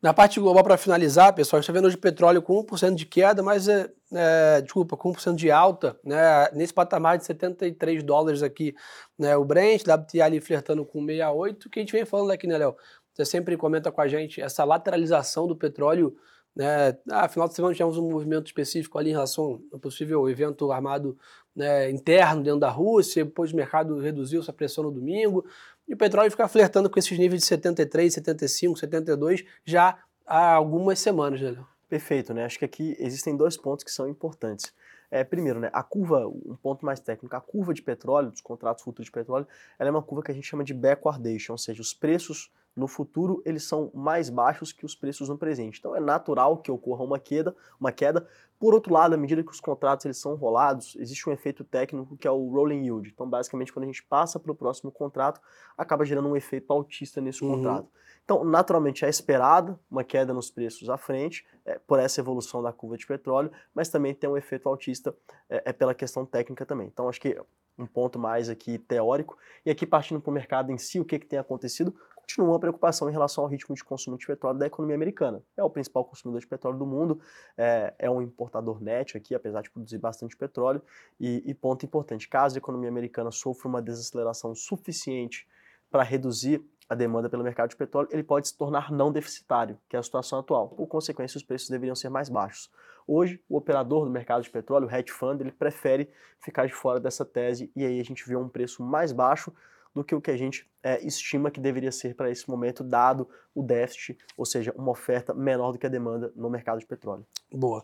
Na 0.00 0.14
parte 0.14 0.38
global, 0.38 0.62
para 0.62 0.76
finalizar, 0.76 1.34
pessoal, 1.34 1.58
a 1.58 1.60
gente 1.60 1.68
está 1.68 1.72
vendo 1.72 1.86
hoje 1.86 1.96
petróleo 1.96 2.40
com 2.40 2.64
1% 2.64 2.94
de 2.94 3.06
queda, 3.06 3.42
mas, 3.42 3.66
é, 3.66 3.90
é, 4.12 4.60
desculpa, 4.60 4.96
com 4.96 5.12
1% 5.12 5.34
de 5.34 5.50
alta, 5.50 5.98
né, 6.04 6.48
nesse 6.52 6.72
patamar 6.72 7.18
de 7.18 7.24
73 7.24 8.04
dólares 8.04 8.44
aqui, 8.44 8.72
né, 9.18 9.36
o 9.36 9.44
Brent, 9.44 9.82
WTI 9.82 10.22
ali 10.22 10.40
flertando 10.40 10.84
com 10.84 11.04
68, 11.04 11.68
que 11.68 11.80
a 11.80 11.82
gente 11.82 11.92
vem 11.92 12.04
falando 12.04 12.30
aqui, 12.30 12.46
né, 12.46 12.56
Léo? 12.56 12.76
Você 13.16 13.24
sempre 13.24 13.56
comenta 13.56 13.90
com 13.90 14.00
a 14.02 14.06
gente 14.06 14.42
essa 14.42 14.62
lateralização 14.62 15.46
do 15.46 15.56
petróleo. 15.56 16.14
Né? 16.54 16.98
Ah, 17.10 17.26
final 17.28 17.48
de 17.48 17.54
semana 17.54 17.74
tivemos 17.74 17.96
um 17.96 18.10
movimento 18.10 18.46
específico 18.46 18.98
ali 18.98 19.08
em 19.08 19.14
relação 19.14 19.62
ao 19.72 19.78
possível 19.78 20.28
evento 20.28 20.70
armado 20.70 21.16
né, 21.54 21.90
interno 21.90 22.42
dentro 22.42 22.60
da 22.60 22.68
Rússia, 22.68 23.24
depois 23.24 23.52
o 23.52 23.56
mercado 23.56 23.98
reduziu 23.98 24.40
essa 24.40 24.52
pressão 24.52 24.84
no 24.84 24.90
domingo, 24.90 25.46
e 25.88 25.94
o 25.94 25.96
petróleo 25.96 26.30
fica 26.30 26.46
flertando 26.46 26.90
com 26.90 26.98
esses 26.98 27.18
níveis 27.18 27.40
de 27.40 27.46
73, 27.46 28.12
75, 28.12 28.78
72 28.78 29.44
já 29.64 29.98
há 30.26 30.52
algumas 30.52 30.98
semanas, 30.98 31.40
né? 31.40 31.56
Perfeito, 31.88 32.34
né? 32.34 32.44
Acho 32.44 32.58
que 32.58 32.64
aqui 32.64 32.96
existem 32.98 33.34
dois 33.34 33.56
pontos 33.56 33.84
que 33.84 33.90
são 33.90 34.06
importantes. 34.08 34.74
É, 35.10 35.24
primeiro, 35.24 35.60
né, 35.60 35.70
a 35.72 35.82
curva, 35.82 36.26
um 36.26 36.56
ponto 36.56 36.84
mais 36.84 37.00
técnico, 37.00 37.34
a 37.34 37.40
curva 37.40 37.72
de 37.72 37.80
petróleo, 37.80 38.30
dos 38.30 38.40
contratos 38.40 38.82
futuros 38.82 39.06
de 39.06 39.12
petróleo, 39.12 39.46
ela 39.78 39.88
é 39.88 39.90
uma 39.90 40.02
curva 40.02 40.22
que 40.22 40.32
a 40.32 40.34
gente 40.34 40.46
chama 40.46 40.64
de 40.64 40.74
backwardation, 40.74 41.52
ou 41.52 41.58
seja, 41.58 41.80
os 41.80 41.94
preços 41.94 42.50
no 42.76 42.86
futuro 42.86 43.42
eles 43.44 43.64
são 43.64 43.90
mais 43.94 44.28
baixos 44.28 44.70
que 44.70 44.84
os 44.84 44.94
preços 44.94 45.28
no 45.28 45.38
presente. 45.38 45.78
Então 45.78 45.96
é 45.96 46.00
natural 46.00 46.58
que 46.58 46.70
ocorra 46.70 47.02
uma 47.02 47.18
queda, 47.18 47.56
uma 47.80 47.90
queda. 47.90 48.28
Por 48.58 48.74
outro 48.74 48.92
lado, 48.92 49.14
à 49.14 49.16
medida 49.16 49.42
que 49.42 49.50
os 49.50 49.60
contratos 49.60 50.04
eles 50.04 50.18
são 50.18 50.34
rolados, 50.34 50.94
existe 50.96 51.28
um 51.28 51.32
efeito 51.32 51.64
técnico 51.64 52.16
que 52.16 52.28
é 52.28 52.30
o 52.30 52.48
rolling 52.48 52.84
yield. 52.84 53.10
Então, 53.12 53.28
basicamente, 53.28 53.72
quando 53.72 53.84
a 53.84 53.86
gente 53.86 54.02
passa 54.02 54.38
para 54.38 54.50
o 54.50 54.54
próximo 54.54 54.90
contrato, 54.90 55.40
acaba 55.76 56.04
gerando 56.04 56.28
um 56.28 56.36
efeito 56.36 56.72
altista 56.72 57.20
nesse 57.20 57.44
uhum. 57.44 57.56
contrato. 57.56 57.88
Então, 58.24 58.44
naturalmente, 58.44 59.04
é 59.04 59.08
esperada 59.08 59.78
uma 59.90 60.02
queda 60.02 60.32
nos 60.32 60.50
preços 60.50 60.88
à 60.88 60.96
frente, 60.96 61.46
é, 61.66 61.78
por 61.78 61.98
essa 61.98 62.20
evolução 62.20 62.62
da 62.62 62.72
curva 62.72 62.96
de 62.96 63.06
petróleo, 63.06 63.52
mas 63.74 63.88
também 63.88 64.14
tem 64.14 64.28
um 64.28 64.36
efeito 64.36 64.68
altista 64.68 65.14
é, 65.50 65.62
é 65.66 65.72
pela 65.72 65.94
questão 65.94 66.24
técnica 66.24 66.64
também. 66.64 66.88
Então, 66.88 67.08
acho 67.08 67.20
que 67.20 67.38
um 67.78 67.86
ponto 67.86 68.18
mais 68.18 68.48
aqui 68.48 68.78
teórico. 68.78 69.36
E 69.64 69.70
aqui, 69.70 69.86
partindo 69.86 70.20
para 70.20 70.30
o 70.30 70.34
mercado 70.34 70.72
em 70.72 70.78
si, 70.78 70.98
o 70.98 71.04
que, 71.04 71.18
que 71.18 71.26
tem 71.26 71.38
acontecido? 71.38 71.94
Continua 72.26 72.48
uma 72.48 72.58
preocupação 72.58 73.08
em 73.08 73.12
relação 73.12 73.44
ao 73.44 73.48
ritmo 73.48 73.74
de 73.74 73.84
consumo 73.84 74.18
de 74.18 74.26
petróleo 74.26 74.58
da 74.58 74.66
economia 74.66 74.96
americana. 74.96 75.42
É 75.56 75.62
o 75.62 75.70
principal 75.70 76.04
consumidor 76.04 76.40
de 76.40 76.46
petróleo 76.46 76.76
do 76.76 76.84
mundo, 76.84 77.20
é, 77.56 77.94
é 78.00 78.10
um 78.10 78.20
importador 78.20 78.82
net 78.82 79.16
aqui, 79.16 79.34
apesar 79.34 79.62
de 79.62 79.70
produzir 79.70 79.98
bastante 79.98 80.36
petróleo. 80.36 80.82
E, 81.20 81.42
e 81.46 81.54
ponto 81.54 81.86
importante: 81.86 82.28
caso 82.28 82.56
a 82.56 82.58
economia 82.58 82.88
americana 82.88 83.30
sofra 83.30 83.68
uma 83.68 83.80
desaceleração 83.80 84.54
suficiente 84.54 85.46
para 85.88 86.02
reduzir 86.02 86.62
a 86.88 86.94
demanda 86.94 87.28
pelo 87.28 87.42
mercado 87.42 87.70
de 87.70 87.76
petróleo, 87.76 88.08
ele 88.12 88.22
pode 88.22 88.46
se 88.46 88.56
tornar 88.56 88.92
não 88.92 89.10
deficitário, 89.10 89.76
que 89.88 89.96
é 89.96 89.98
a 89.98 90.02
situação 90.02 90.38
atual. 90.38 90.68
Por 90.68 90.86
consequência, 90.86 91.36
os 91.36 91.42
preços 91.42 91.68
deveriam 91.68 91.96
ser 91.96 92.08
mais 92.08 92.28
baixos. 92.28 92.70
Hoje, 93.08 93.42
o 93.48 93.56
operador 93.56 94.04
do 94.04 94.10
mercado 94.10 94.42
de 94.42 94.50
petróleo, 94.50 94.86
o 94.86 94.90
hedge 94.90 95.12
fund, 95.12 95.40
ele 95.40 95.50
prefere 95.50 96.08
ficar 96.40 96.66
de 96.66 96.72
fora 96.72 97.00
dessa 97.00 97.24
tese 97.24 97.72
e 97.74 97.84
aí 97.84 98.00
a 98.00 98.04
gente 98.04 98.26
vê 98.26 98.36
um 98.36 98.48
preço 98.48 98.84
mais 98.84 99.10
baixo 99.12 99.52
do 99.96 100.04
que 100.04 100.14
o 100.14 100.20
que 100.20 100.30
a 100.30 100.36
gente 100.36 100.68
é, 100.82 101.02
estima 101.06 101.50
que 101.50 101.58
deveria 101.58 101.90
ser 101.90 102.14
para 102.14 102.30
esse 102.30 102.46
momento, 102.50 102.84
dado 102.84 103.26
o 103.54 103.62
déficit, 103.62 104.18
ou 104.36 104.44
seja, 104.44 104.70
uma 104.76 104.90
oferta 104.90 105.32
menor 105.32 105.72
do 105.72 105.78
que 105.78 105.86
a 105.86 105.88
demanda 105.88 106.30
no 106.36 106.50
mercado 106.50 106.78
de 106.78 106.84
petróleo. 106.84 107.26
Boa. 107.50 107.82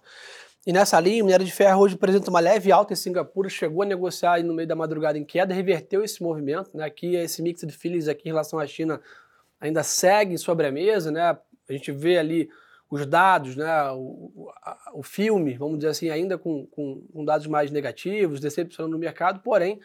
E 0.67 0.75
nessa 0.75 1.01
linha, 1.01 1.23
o 1.23 1.27
minério 1.27 1.47
de 1.47 1.51
ferro 1.51 1.81
hoje 1.81 1.95
apresenta 1.95 2.29
uma 2.29 2.39
leve 2.39 2.71
alta 2.71 2.93
em 2.93 2.97
Singapura, 2.97 3.49
chegou 3.49 3.83
a 3.83 3.87
negociar 3.87 4.43
no 4.45 4.53
meio 4.53 4.69
da 4.69 4.77
madrugada 4.77 5.17
em 5.17 5.25
queda, 5.25 5.55
reverteu 5.55 6.05
esse 6.05 6.23
movimento. 6.23 6.77
Né? 6.77 6.85
Aqui, 6.85 7.17
esse 7.17 7.41
mix 7.41 7.63
de 7.63 7.73
feelings 7.73 8.09
aqui 8.09 8.29
em 8.29 8.33
relação 8.33 8.59
à 8.59 8.67
China 8.67 9.01
ainda 9.59 9.83
segue 9.83 10.37
sobre 10.37 10.67
a 10.67 10.71
mesa. 10.71 11.11
Né? 11.11 11.23
A 11.23 11.73
gente 11.73 11.91
vê 11.91 12.19
ali 12.19 12.51
os 12.91 13.07
dados, 13.07 13.57
né? 13.57 13.91
o, 13.93 14.53
a, 14.63 14.91
o 14.93 15.03
filme, 15.03 15.55
vamos 15.55 15.79
dizer 15.79 15.89
assim, 15.89 16.11
ainda 16.11 16.37
com, 16.37 16.67
com, 16.67 17.07
com 17.11 17.25
dados 17.25 17.47
mais 17.47 17.71
negativos, 17.71 18.39
decepcionando 18.39 18.93
no 18.93 18.99
mercado, 18.99 19.41
porém 19.41 19.81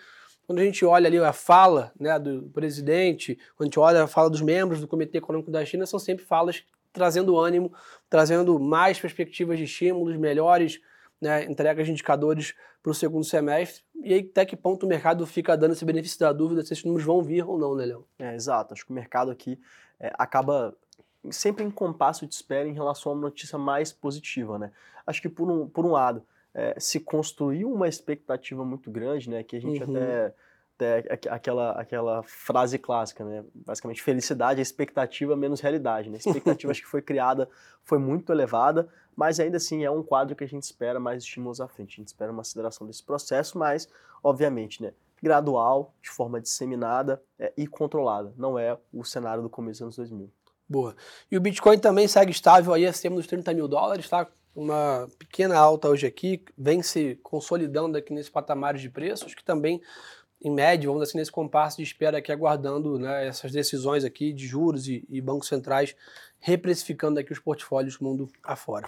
quando 0.47 0.59
a 0.59 0.63
gente 0.63 0.85
olha 0.85 1.07
ali 1.07 1.19
a 1.19 1.33
fala 1.33 1.91
né, 1.99 2.17
do 2.17 2.43
presidente, 2.53 3.37
quando 3.55 3.61
a 3.61 3.65
gente 3.65 3.79
olha 3.79 4.03
a 4.03 4.07
fala 4.07 4.29
dos 4.29 4.41
membros 4.41 4.79
do 4.79 4.87
Comitê 4.87 5.17
Econômico 5.17 5.51
da 5.51 5.63
China, 5.65 5.85
são 5.85 5.99
sempre 5.99 6.23
falas 6.23 6.63
trazendo 6.93 7.37
ânimo, 7.37 7.71
trazendo 8.09 8.57
mais 8.57 8.97
perspectivas 8.97 9.57
de 9.57 9.65
estímulos, 9.65 10.15
melhores 10.15 10.79
né, 11.19 11.43
entregas 11.43 11.85
de 11.85 11.91
indicadores 11.91 12.55
para 12.81 12.91
o 12.91 12.95
segundo 12.95 13.25
semestre. 13.25 13.83
E 14.01 14.13
aí, 14.13 14.29
até 14.31 14.45
que 14.45 14.55
ponto 14.55 14.85
o 14.85 14.89
mercado 14.89 15.25
fica 15.27 15.57
dando 15.57 15.73
esse 15.73 15.83
benefício 15.83 16.17
da 16.17 16.31
dúvida 16.31 16.63
se 16.63 16.71
esses 16.71 16.85
números 16.85 17.05
vão 17.05 17.21
vir 17.21 17.45
ou 17.45 17.57
não, 17.57 17.75
né, 17.75 17.85
Léo? 17.85 18.07
É, 18.17 18.33
exato. 18.33 18.73
Acho 18.73 18.85
que 18.85 18.91
o 18.91 18.95
mercado 18.95 19.29
aqui 19.29 19.59
é, 19.99 20.13
acaba 20.17 20.73
sempre 21.29 21.65
em 21.65 21.69
compasso 21.69 22.25
de 22.25 22.33
espera 22.33 22.69
em 22.69 22.73
relação 22.73 23.11
a 23.11 23.15
uma 23.15 23.21
notícia 23.23 23.57
mais 23.57 23.91
positiva, 23.91 24.57
né? 24.57 24.71
Acho 25.05 25.21
que 25.21 25.27
por 25.27 25.51
um, 25.51 25.67
por 25.67 25.85
um 25.85 25.91
lado, 25.91 26.23
é, 26.57 26.73
se 26.79 26.99
construiu 26.99 27.71
uma 27.71 27.87
expectativa 27.87 28.65
muito 28.65 28.89
grande, 28.89 29.29
né? 29.29 29.43
Que 29.43 29.55
a 29.55 29.61
gente 29.61 29.83
uhum. 29.83 29.95
até 29.95 30.33
até 30.77 31.19
aquela, 31.29 31.71
aquela 31.71 32.23
frase 32.23 32.77
clássica, 32.77 33.23
né? 33.25 33.43
Basicamente, 33.53 34.01
felicidade 34.01 34.59
é 34.59 34.61
expectativa 34.61 35.35
menos 35.35 35.59
realidade, 35.59 36.09
né? 36.09 36.17
A 36.17 36.19
expectativa 36.19 36.69
acho 36.71 36.81
que 36.81 36.87
foi 36.87 37.01
criada, 37.01 37.49
foi 37.83 37.97
muito 37.97 38.31
elevada, 38.31 38.87
mas 39.15 39.39
ainda 39.39 39.57
assim 39.57 39.83
é 39.83 39.89
um 39.89 40.03
quadro 40.03 40.35
que 40.35 40.43
a 40.43 40.47
gente 40.47 40.63
espera 40.63 40.99
mais 40.99 41.23
estímulos 41.23 41.59
à 41.59 41.67
frente. 41.67 41.93
A 41.93 41.97
gente 41.97 42.07
espera 42.07 42.31
uma 42.31 42.41
aceleração 42.41 42.85
desse 42.85 43.03
processo, 43.03 43.57
mas, 43.57 43.89
obviamente, 44.23 44.81
né? 44.81 44.93
Gradual, 45.21 45.95
de 46.01 46.11
forma 46.11 46.39
disseminada 46.39 47.21
é, 47.39 47.51
e 47.57 47.65
controlada. 47.65 48.31
Não 48.37 48.57
é 48.57 48.77
o 48.93 49.03
cenário 49.03 49.41
do 49.41 49.49
começo 49.49 49.79
dos 49.79 49.81
anos 49.81 49.95
2000. 49.95 50.31
Boa. 50.69 50.95
E 51.31 51.37
o 51.37 51.41
Bitcoin 51.41 51.79
também 51.79 52.07
segue 52.07 52.31
estável 52.31 52.73
aí 52.73 52.85
acima 52.85 53.15
dos 53.15 53.25
30 53.25 53.51
mil 53.53 53.67
dólares, 53.67 54.07
tá? 54.07 54.27
Uma 54.57 55.07
pequena 55.19 55.55
alta 55.55 55.87
hoje 55.87 56.07
aqui, 56.07 56.43
vem 56.57 56.81
se 56.81 57.19
consolidando 57.21 57.95
aqui 57.95 58.11
nesse 58.11 58.31
patamar 58.31 58.73
de 58.73 58.89
preços, 58.89 59.35
que 59.35 59.43
também 59.43 59.79
em 60.41 60.49
média, 60.49 60.89
vamos 60.89 61.03
assim, 61.03 61.19
nesse 61.19 61.31
compasso 61.31 61.77
de 61.77 61.83
espera 61.83 62.17
aqui, 62.17 62.31
aguardando 62.31 62.97
né, 62.97 63.27
essas 63.27 63.51
decisões 63.51 64.03
aqui 64.03 64.33
de 64.33 64.47
juros 64.47 64.87
e, 64.87 65.05
e, 65.07 65.21
bancos 65.21 65.47
centrais 65.47 65.95
reprecificando 66.39 67.19
aqui 67.19 67.31
os 67.31 67.37
portfólios 67.37 67.99
mundo 67.99 68.31
afora. 68.41 68.87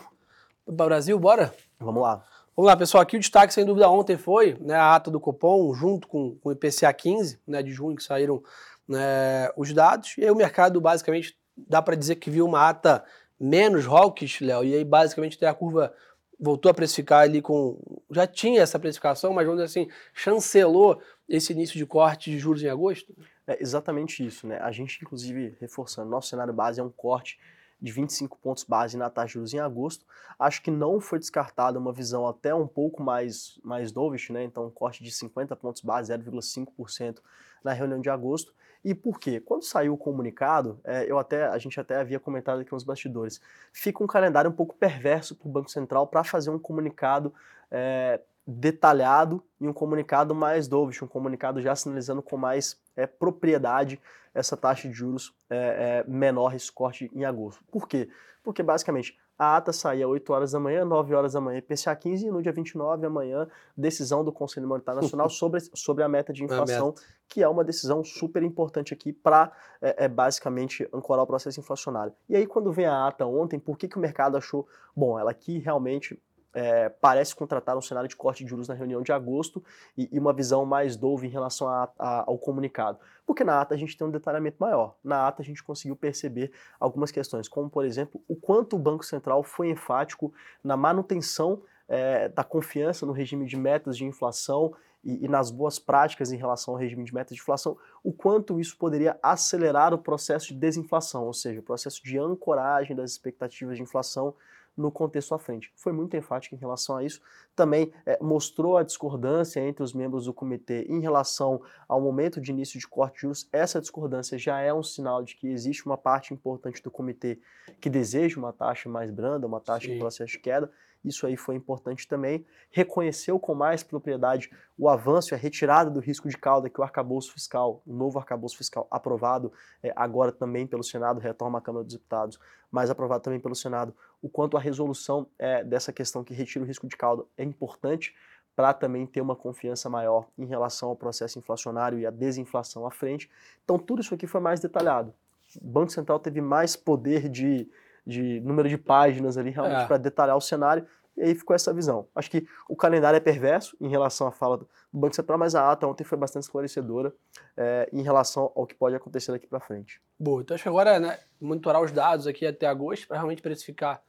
Para 0.66 0.86
o 0.86 0.88
Brasil, 0.88 1.20
bora? 1.20 1.54
Vamos 1.80 2.02
lá. 2.02 2.26
Vamos 2.56 2.68
lá, 2.68 2.76
pessoal. 2.76 3.04
Aqui 3.04 3.18
o 3.18 3.20
destaque, 3.20 3.54
sem 3.54 3.64
dúvida, 3.64 3.88
ontem 3.92 4.18
foi 4.18 4.58
né, 4.60 4.74
a 4.74 4.96
ata 4.96 5.12
do 5.12 5.20
Copom, 5.20 5.72
junto 5.76 6.08
com, 6.08 6.34
com 6.38 6.50
o 6.50 6.52
IPCA 6.52 6.92
15, 6.92 7.40
né, 7.46 7.62
de 7.62 7.72
junho, 7.72 7.96
que 7.96 8.02
saíram 8.02 8.42
né, 8.88 9.52
os 9.56 9.72
dados. 9.72 10.18
E 10.18 10.24
aí 10.24 10.32
o 10.32 10.36
mercado, 10.36 10.82
basicamente, 10.82 11.38
dá 11.56 11.80
para 11.80 11.96
dizer 11.96 12.16
que 12.16 12.32
viu 12.32 12.48
uma 12.48 12.68
ata 12.68 13.06
menos 13.39 13.86
hawkish, 13.86 14.41
Léo, 14.41 14.63
e 14.63 14.75
aí 14.75 14.84
basicamente 14.84 15.43
a 15.46 15.53
curva 15.53 15.93
voltou 16.39 16.69
a 16.69 16.74
precificar 16.74 17.22
ali 17.22 17.41
com. 17.41 17.77
Já 18.10 18.25
tinha 18.25 18.62
essa 18.62 18.79
precificação, 18.79 19.34
mas 19.34 19.46
vamos 19.46 19.62
dizer 19.62 19.81
assim, 19.81 19.91
chancelou 20.13 21.01
esse 21.27 21.53
início 21.53 21.77
de 21.77 21.86
corte 21.86 22.31
de 22.31 22.39
juros 22.39 22.63
em 22.63 22.69
agosto? 22.69 23.13
É 23.46 23.62
exatamente 23.62 24.25
isso, 24.25 24.48
né? 24.48 24.58
A 24.60 24.72
gente, 24.72 25.00
inclusive, 25.01 25.58
reforçando, 25.60 26.10
nosso 26.10 26.29
cenário 26.29 26.53
base 26.53 26.79
é 26.79 26.84
um 26.84 26.89
corte 26.89 27.39
de 27.81 27.91
25 27.91 28.38
pontos 28.39 28.63
base 28.63 28.98
na 28.98 29.10
taxa 29.10 29.27
de 29.27 29.34
juros 29.34 29.53
em 29.53 29.60
agosto. 29.60 30.05
Acho 30.38 30.62
que 30.62 30.72
não 30.72 31.00
foi 31.00 31.19
descartada 31.19 31.79
uma 31.79 31.93
visão 31.93 32.27
até 32.27 32.53
um 32.53 32.67
pouco 32.67 33.01
mais, 33.01 33.60
mais 33.63 33.91
dovish, 33.91 34.29
né? 34.29 34.43
Então, 34.43 34.65
um 34.65 34.72
corte 34.72 35.03
de 35.03 35.12
50 35.12 35.55
pontos 35.55 35.81
base, 35.81 36.12
0,5% 36.12 37.19
na 37.63 37.74
reunião 37.74 38.01
de 38.01 38.10
agosto. 38.10 38.53
E 38.83 38.95
por 38.95 39.19
quê? 39.19 39.39
Quando 39.39 39.63
saiu 39.63 39.93
o 39.93 39.98
comunicado, 39.98 40.79
é, 40.83 41.09
eu 41.09 41.19
até, 41.19 41.45
a 41.45 41.57
gente 41.57 41.79
até 41.79 41.98
havia 41.98 42.19
comentado 42.19 42.62
aqui 42.62 42.71
nos 42.71 42.83
bastidores, 42.83 43.41
fica 43.74 44.03
um 44.03 44.07
calendário 44.07 44.50
um 44.50 44.53
pouco 44.53 44.75
perverso 44.75 45.36
para 45.36 45.48
o 45.48 45.51
Banco 45.51 45.69
Central 45.69 46.07
para 46.07 46.24
fazer 46.24 46.50
um 46.50 46.59
comunicado 46.59 47.33
é, 47.69 48.21
detalhado 48.48 49.43
e 49.59 49.67
um 49.67 49.74
comunicado 49.74 50.33
mais 50.33 50.67
dovish, 50.67 51.01
um 51.01 51.07
comunicado 51.07 51.62
já 51.62 51.75
sinalizando 51.75 52.21
com 52.21 52.38
mais 52.38 52.79
é, 52.95 53.05
propriedade 53.05 54.00
essa 54.33 54.55
taxa 54.55 54.88
de 54.88 54.93
juros 54.93 55.33
é, 55.50 56.03
é, 56.07 56.09
menor, 56.09 56.55
esse 56.55 56.71
corte 56.71 57.12
em 57.13 57.25
agosto. 57.25 57.63
Por 57.71 57.88
quê? 57.88 58.09
Porque 58.43 58.63
basicamente 58.63 59.17
a 59.39 59.55
ata 59.55 59.72
saía 59.72 60.05
às 60.05 60.12
8 60.12 60.34
horas 60.34 60.51
da 60.51 60.60
manhã, 60.60 60.84
9 60.84 61.15
horas 61.15 61.31
da 61.31 61.39
manhã 61.39 61.60
IPCA 61.60 61.96
15 61.96 62.27
e 62.27 62.29
no 62.29 62.41
dia 62.41 62.51
29 62.51 63.05
amanhã 63.05 63.48
decisão 63.75 64.22
do 64.22 64.34
Conselho 64.34 64.67
Monetário 64.67 65.01
Nacional 65.01 65.29
sobre, 65.31 65.62
sobre 65.74 66.03
a 66.03 66.10
meta 66.10 66.34
de 66.34 66.43
inflação, 66.43 66.88
meta. 66.88 67.01
que 67.25 67.41
é 67.41 67.48
uma 67.48 67.63
decisão 67.63 68.03
super 68.03 68.43
importante 68.43 68.93
aqui 68.93 69.13
para 69.13 69.50
é, 69.81 70.05
é, 70.05 70.08
basicamente 70.10 70.86
ancorar 70.93 71.24
o 71.24 71.27
processo 71.27 71.58
inflacionário. 71.58 72.12
E 72.27 72.36
aí 72.36 72.46
quando 72.46 72.69
vem 72.74 72.86
a 72.86 73.08
ata 73.08 73.25
ontem, 73.25 73.58
por 73.58 73.77
que, 73.77 73.88
que 73.88 73.98
o 73.98 74.01
mercado 74.01 74.36
achou, 74.36 74.67
bom, 74.93 75.17
ela 75.17 75.31
aqui 75.31 75.58
realmente 75.58 76.22
é, 76.53 76.89
parece 76.89 77.36
contratar 77.36 77.77
um 77.77 77.82
cenário 77.82 78.10
de 78.10 78.15
corte 78.15 78.44
de 78.44 78.50
juros 78.50 78.68
na 78.68 78.74
reunião 78.74 79.01
de 79.01 79.12
agosto 79.12 79.63
e, 79.98 80.10
e 80.12 80.20
uma 80.20 80.34
visão 80.34 80.65
mais 80.65 80.96
dove 80.96 81.27
em 81.27 81.29
relação 81.29 81.68
a, 81.68 81.89
a, 81.98 82.24
ao 82.27 82.38
comunicado. 82.38 83.00
Porque 83.25 83.44
na 83.44 83.62
ata 83.62 83.75
a 83.75 83.77
gente 83.77 83.98
tem 83.98 84.08
um 84.08 84.12
detalhamento 84.12 84.58
maior. 84.60 84.96
Na 85.03 85.27
ata 85.27 85.41
a 85.41 85.46
gente 85.46 85.63
conseguiu 85.63 85.96
perceber 85.96 86.51
algumas 86.79 87.12
questões, 87.12 87.48
como 87.48 87.70
por 87.70 87.86
exemplo, 87.86 88.22
o 88.27 88.36
quanto 88.36 88.75
o 88.75 88.79
Banco 88.79 89.06
Central 89.06 89.44
foi 89.44 89.70
enfático 89.70 90.34
na 90.63 90.75
manutenção 90.75 91.62
é, 91.88 92.29
da 92.29 92.44
confiança 92.44 93.06
no 93.06 93.12
regime 93.12 93.46
de 93.46 93.58
metas 93.58 93.98
de 93.98 94.06
inflação 94.06 94.74
e, 95.03 95.25
e, 95.25 95.27
nas 95.27 95.50
boas 95.50 95.79
práticas 95.79 96.32
em 96.32 96.38
relação 96.38 96.74
ao 96.74 96.79
regime 96.79 97.03
de 97.03 97.13
metas 97.13 97.36
de 97.36 97.41
inflação, 97.41 97.77
o 98.03 98.12
quanto 98.12 98.60
isso 98.60 98.77
poderia 98.77 99.18
acelerar 99.24 99.94
o 99.94 99.98
processo 99.98 100.48
de 100.48 100.56
desinflação, 100.56 101.25
ou 101.25 101.34
seja, 101.34 101.60
o 101.60 101.63
processo 101.63 102.03
de 102.03 102.18
ancoragem 102.18 102.96
das 102.96 103.12
expectativas 103.12 103.77
de 103.77 103.84
inflação 103.84 104.36
no 104.79 104.91
contexto 104.91 105.36
à 105.36 105.39
frente. 105.39 105.71
Foi 105.75 105.91
muito 105.91 106.15
enfático 106.15 106.55
em 106.55 106.57
relação 106.57 106.98
a 106.98 107.03
isso. 107.03 107.21
Também 107.55 107.91
é, 108.05 108.17
mostrou 108.21 108.77
a 108.77 108.83
discordância 108.83 109.59
entre 109.59 109.83
os 109.83 109.93
membros 109.93 110.25
do 110.25 110.33
comitê 110.33 110.86
em 110.89 111.01
relação 111.01 111.62
ao 111.88 112.00
momento 112.00 112.39
de 112.39 112.51
início 112.51 112.79
de 112.79 112.88
corte 112.88 113.15
de 113.15 113.21
juros. 113.21 113.50
Essa 113.51 113.81
discordância 113.81 114.38
já 114.38 114.59
é 114.59 114.74
um 114.74 114.83
sinal 114.83 115.24
de 115.24 115.36
que 115.36 115.48
existe 115.48 115.86
uma 115.86 115.98
parte 115.98 116.33
importante 116.33 116.81
do 116.81 116.89
comitê 116.89 117.39
que 117.79 117.89
deseja 117.89 118.39
uma 118.39 118.53
taxa 118.53 118.89
mais 118.89 119.12
branda, 119.12 119.45
uma 119.45 119.59
taxa 119.59 119.88
Sim. 119.88 119.95
em 119.95 120.00
processo 120.00 120.31
de 120.31 120.39
queda. 120.39 120.71
Isso 121.03 121.25
aí 121.25 121.38
foi 121.38 121.56
importante 121.56 122.08
também. 122.08 122.46
Reconheceu 122.72 123.39
com 123.39 123.56
mais 123.56 123.84
propriedade 123.84 124.51
o 124.77 124.89
avanço 124.89 125.34
e 125.34 125.36
a 125.36 125.38
retirada 125.38 125.89
do 125.89 126.00
risco 126.00 126.27
de 126.27 126.38
cauda 126.38 126.70
que 126.70 126.79
o 126.79 126.84
arcabouço 126.84 127.32
fiscal, 127.32 127.82
o 127.86 127.94
novo 127.94 128.20
arcabouço 128.20 128.58
fiscal 128.58 128.88
aprovado 128.91 129.51
é, 129.82 129.94
agora 129.96 130.32
também 130.32 130.68
pelo 130.68 130.84
Senado, 130.84 131.20
retorna 131.20 131.58
à 131.58 131.62
Câmara 131.62 131.86
dos 131.86 131.94
Deputados, 131.94 132.39
mas 132.72 132.89
aprovado 132.89 133.24
também 133.24 133.39
pelo 133.39 133.56
Senado, 133.56 133.96
o 134.22 134.29
quanto 134.29 134.58
a 134.58 134.60
resolução 134.60 135.27
é, 135.38 135.63
dessa 135.63 135.94
questão 135.94 136.24
que 136.24 136.34
retira 136.34 136.63
o 136.63 136.68
risco 136.68 136.88
de 136.88 136.98
cauda 136.98 137.24
é 137.38 137.44
importante 137.44 138.13
para 138.56 138.74
também 138.74 139.06
ter 139.06 139.22
uma 139.22 139.38
confiança 139.38 139.89
maior 139.89 140.27
em 140.38 140.46
relação 140.46 140.89
ao 140.89 140.96
processo 140.96 141.39
inflacionário 141.39 141.98
e 141.98 142.06
a 142.06 142.12
desinflação 142.12 142.86
à 142.86 142.91
frente. 142.91 143.29
Então 143.63 143.79
tudo 143.79 144.01
isso 144.01 144.13
aqui 144.13 144.27
foi 144.27 144.41
mais 144.41 144.60
detalhado. 144.60 145.13
O 145.62 145.65
Banco 145.65 145.91
Central 145.91 146.20
teve 146.20 146.41
mais 146.41 146.75
poder 146.75 147.29
de 147.29 147.70
de 148.10 148.42
número 148.42 148.68
de 148.68 148.78
páginas 148.78 149.38
ali 149.38 149.51
realmente 149.51 149.84
é. 149.84 149.86
para 149.86 149.98
detalhar 149.98 150.36
o 150.36 150.42
cenário. 150.42 150.86
E 151.16 151.22
aí 151.22 151.36
ficou 151.36 151.54
essa 151.54 151.74
visão. 151.74 152.08
Acho 152.16 152.32
que 152.32 152.48
o 152.68 152.75
calendário 152.75 153.18
é 153.18 153.20
perverso 153.20 153.75
em 153.80 153.89
relação 153.89 154.25
à 154.25 154.32
fala 154.32 154.58
do 154.58 154.70
Banco 154.92 155.16
Central, 155.16 155.38
mas 155.38 155.54
a 155.54 155.70
ata 155.70 155.86
ontem 155.86 156.04
foi 156.04 156.18
bastante 156.18 156.44
esclarecedora 156.44 157.13
é, 157.58 157.89
em 157.92 158.01
relação 158.01 158.51
ao 158.56 158.66
que 158.66 158.74
pode 158.74 158.96
acontecer 158.96 159.32
daqui 159.32 159.46
para 159.46 159.60
frente. 159.60 160.01
Boa, 160.18 160.42
então 160.42 160.56
acho 160.56 160.63
que 160.63 160.70
agora 160.70 160.98
né, 161.00 161.20
monitorar 161.39 161.82
os 161.82 161.92
dados 161.92 162.25
aqui 162.25 162.46
até 162.46 162.68
agosto 162.68 163.08
para 163.08 163.18
realmente 163.18 163.42
precificar 163.42 164.01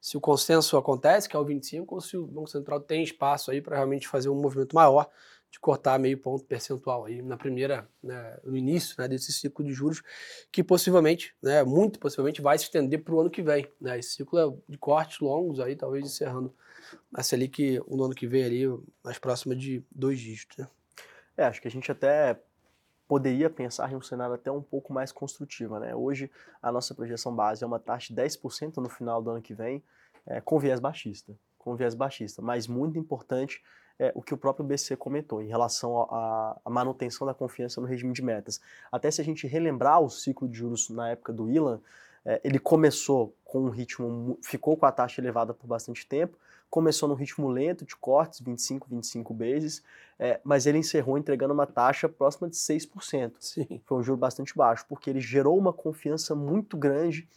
se 0.00 0.16
o 0.16 0.20
consenso 0.20 0.76
acontece, 0.76 1.28
que 1.28 1.36
é 1.36 1.38
o 1.38 1.44
25, 1.44 1.94
ou 1.94 2.00
se 2.00 2.16
o 2.16 2.26
Banco 2.26 2.48
Central 2.48 2.80
tem 2.80 3.02
espaço 3.04 3.50
aí 3.50 3.60
para 3.60 3.76
realmente 3.76 4.08
fazer 4.08 4.28
um 4.28 4.40
movimento 4.40 4.74
maior 4.74 5.08
de 5.52 5.60
cortar 5.60 5.98
meio 5.98 6.16
ponto 6.16 6.42
percentual 6.46 7.04
aí 7.04 7.20
na 7.20 7.36
primeira, 7.36 7.86
né, 8.02 8.38
no 8.42 8.56
início 8.56 8.94
né, 8.98 9.06
desse 9.06 9.30
ciclo 9.30 9.62
de 9.62 9.70
juros, 9.74 10.02
que 10.50 10.64
possivelmente, 10.64 11.36
né, 11.42 11.62
muito 11.62 12.00
possivelmente, 12.00 12.40
vai 12.40 12.56
se 12.56 12.64
estender 12.64 13.04
para 13.04 13.14
o 13.14 13.20
ano 13.20 13.28
que 13.28 13.42
vem. 13.42 13.70
Né? 13.78 13.98
Esse 13.98 14.14
ciclo 14.14 14.38
é 14.38 14.50
de 14.66 14.78
cortes 14.78 15.20
longos 15.20 15.60
aí, 15.60 15.76
talvez 15.76 16.06
encerrando 16.06 16.54
a 17.12 17.22
Selic 17.22 17.78
no 17.86 18.02
ano 18.02 18.14
que 18.14 18.26
vem 18.26 18.44
ali, 18.44 18.82
mais 19.04 19.18
próxima 19.18 19.54
de 19.54 19.84
dois 19.90 20.18
dígitos. 20.18 20.56
Né? 20.56 20.66
É, 21.36 21.44
acho 21.44 21.60
que 21.60 21.68
a 21.68 21.70
gente 21.70 21.92
até 21.92 22.40
poderia 23.06 23.50
pensar 23.50 23.92
em 23.92 23.96
um 23.96 24.00
cenário 24.00 24.34
até 24.34 24.50
um 24.50 24.62
pouco 24.62 24.90
mais 24.90 25.12
construtivo. 25.12 25.78
Né? 25.78 25.94
Hoje, 25.94 26.30
a 26.62 26.72
nossa 26.72 26.94
projeção 26.94 27.36
base 27.36 27.62
é 27.62 27.66
uma 27.66 27.78
taxa 27.78 28.14
de 28.14 28.22
10% 28.22 28.78
no 28.78 28.88
final 28.88 29.20
do 29.20 29.28
ano 29.28 29.42
que 29.42 29.52
vem, 29.52 29.84
é, 30.26 30.40
com 30.40 30.58
viés 30.58 30.80
baixista. 30.80 31.34
Com 31.58 31.76
viés 31.76 31.94
baixista, 31.94 32.40
mas 32.40 32.66
muito 32.66 32.98
importante 32.98 33.62
é, 34.02 34.10
o 34.16 34.20
que 34.20 34.34
o 34.34 34.36
próprio 34.36 34.66
BC 34.66 34.96
comentou 34.96 35.40
em 35.40 35.46
relação 35.46 35.96
à 36.10 36.68
manutenção 36.68 37.24
da 37.24 37.32
confiança 37.32 37.80
no 37.80 37.86
regime 37.86 38.12
de 38.12 38.20
metas. 38.20 38.60
Até 38.90 39.08
se 39.12 39.20
a 39.20 39.24
gente 39.24 39.46
relembrar 39.46 40.00
o 40.00 40.10
ciclo 40.10 40.48
de 40.48 40.58
juros 40.58 40.90
na 40.90 41.10
época 41.10 41.32
do 41.32 41.48
Ilan, 41.48 41.80
é, 42.24 42.40
ele 42.42 42.58
começou 42.58 43.32
com 43.44 43.60
um 43.60 43.68
ritmo, 43.68 44.36
ficou 44.42 44.76
com 44.76 44.86
a 44.86 44.90
taxa 44.90 45.20
elevada 45.20 45.54
por 45.54 45.68
bastante 45.68 46.04
tempo, 46.04 46.36
começou 46.68 47.08
num 47.08 47.14
ritmo 47.14 47.48
lento 47.48 47.84
de 47.84 47.94
cortes, 47.94 48.40
25, 48.40 48.88
25 48.90 49.32
bases, 49.32 49.84
é, 50.18 50.40
mas 50.42 50.66
ele 50.66 50.78
encerrou 50.78 51.16
entregando 51.16 51.54
uma 51.54 51.66
taxa 51.66 52.08
próxima 52.08 52.50
de 52.50 52.56
6%. 52.56 53.34
Sim. 53.38 53.80
Foi 53.84 53.98
um 53.98 54.02
juro 54.02 54.18
bastante 54.18 54.56
baixo, 54.56 54.84
porque 54.88 55.10
ele 55.10 55.20
gerou 55.20 55.56
uma 55.56 55.72
confiança 55.72 56.34
muito 56.34 56.76
grande 56.76 57.28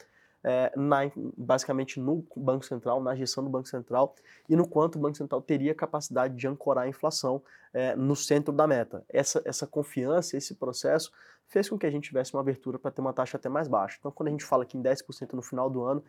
é, 0.48 0.72
na, 0.76 1.12
basicamente 1.36 2.00
no 2.00 2.24
Banco 2.38 2.64
Central, 2.64 3.02
na 3.02 3.16
gestão 3.16 3.44
do 3.44 3.50
Banco 3.50 3.68
Central 3.68 4.16
e 4.48 4.56
no 4.56 4.68
quanto 4.68 4.96
o 4.96 5.00
Banco 5.00 5.18
Central 5.18 5.42
teria 5.42 5.74
capacidade 5.74 6.36
de 6.36 6.48
ancorar 6.48 6.84
a 6.84 6.88
inflação 6.88 7.42
é, 7.74 7.96
no 7.96 8.16
centro 8.16 8.54
da 8.54 8.68
meta. 8.68 9.04
Essa, 9.10 9.42
essa 9.44 9.66
confiança, 9.66 10.38
esse 10.38 10.54
processo 10.54 11.12
fez 11.48 11.68
com 11.68 11.80
que 11.80 11.86
a 11.88 11.90
gente 11.90 12.04
tivesse 12.04 12.32
uma 12.36 12.42
abertura 12.42 12.78
para 12.78 12.92
ter 12.92 13.02
uma 13.02 13.12
taxa 13.12 13.38
até 13.38 13.50
mais 13.50 13.68
baixa. 13.68 13.98
Então, 14.00 14.12
quando 14.12 14.28
a 14.28 14.32
gente 14.32 14.46
fala 14.46 14.62
aqui 14.62 14.78
em 14.78 14.84
10% 14.84 15.34
no 15.34 15.42
final 15.42 15.68
do 15.68 15.84
ano, 15.84 16.04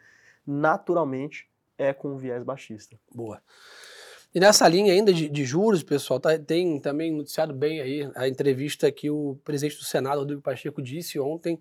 naturalmente 0.47 1.49
é 1.79 1.95
com 1.95 2.09
um 2.09 2.19
viés 2.19 2.43
baixista. 2.43 2.95
Boa. 3.15 3.41
E 4.35 4.41
nessa 4.41 4.69
linha 4.69 4.93
ainda 4.93 5.15
de, 5.15 5.31
de 5.31 5.45
juros, 5.47 5.83
pessoal, 5.83 6.21
tá, 6.21 6.39
tem 6.39 6.79
também 6.79 7.11
noticiado 7.11 7.55
bem 7.55 7.81
aí 7.81 8.11
a 8.15 8.29
entrevista 8.29 8.93
que 8.93 9.09
o 9.09 9.39
presidente 9.43 9.79
do 9.79 9.85
Senado, 9.85 10.19
Rodrigo 10.19 10.43
Pacheco, 10.43 10.83
disse 10.83 11.19
ontem, 11.19 11.59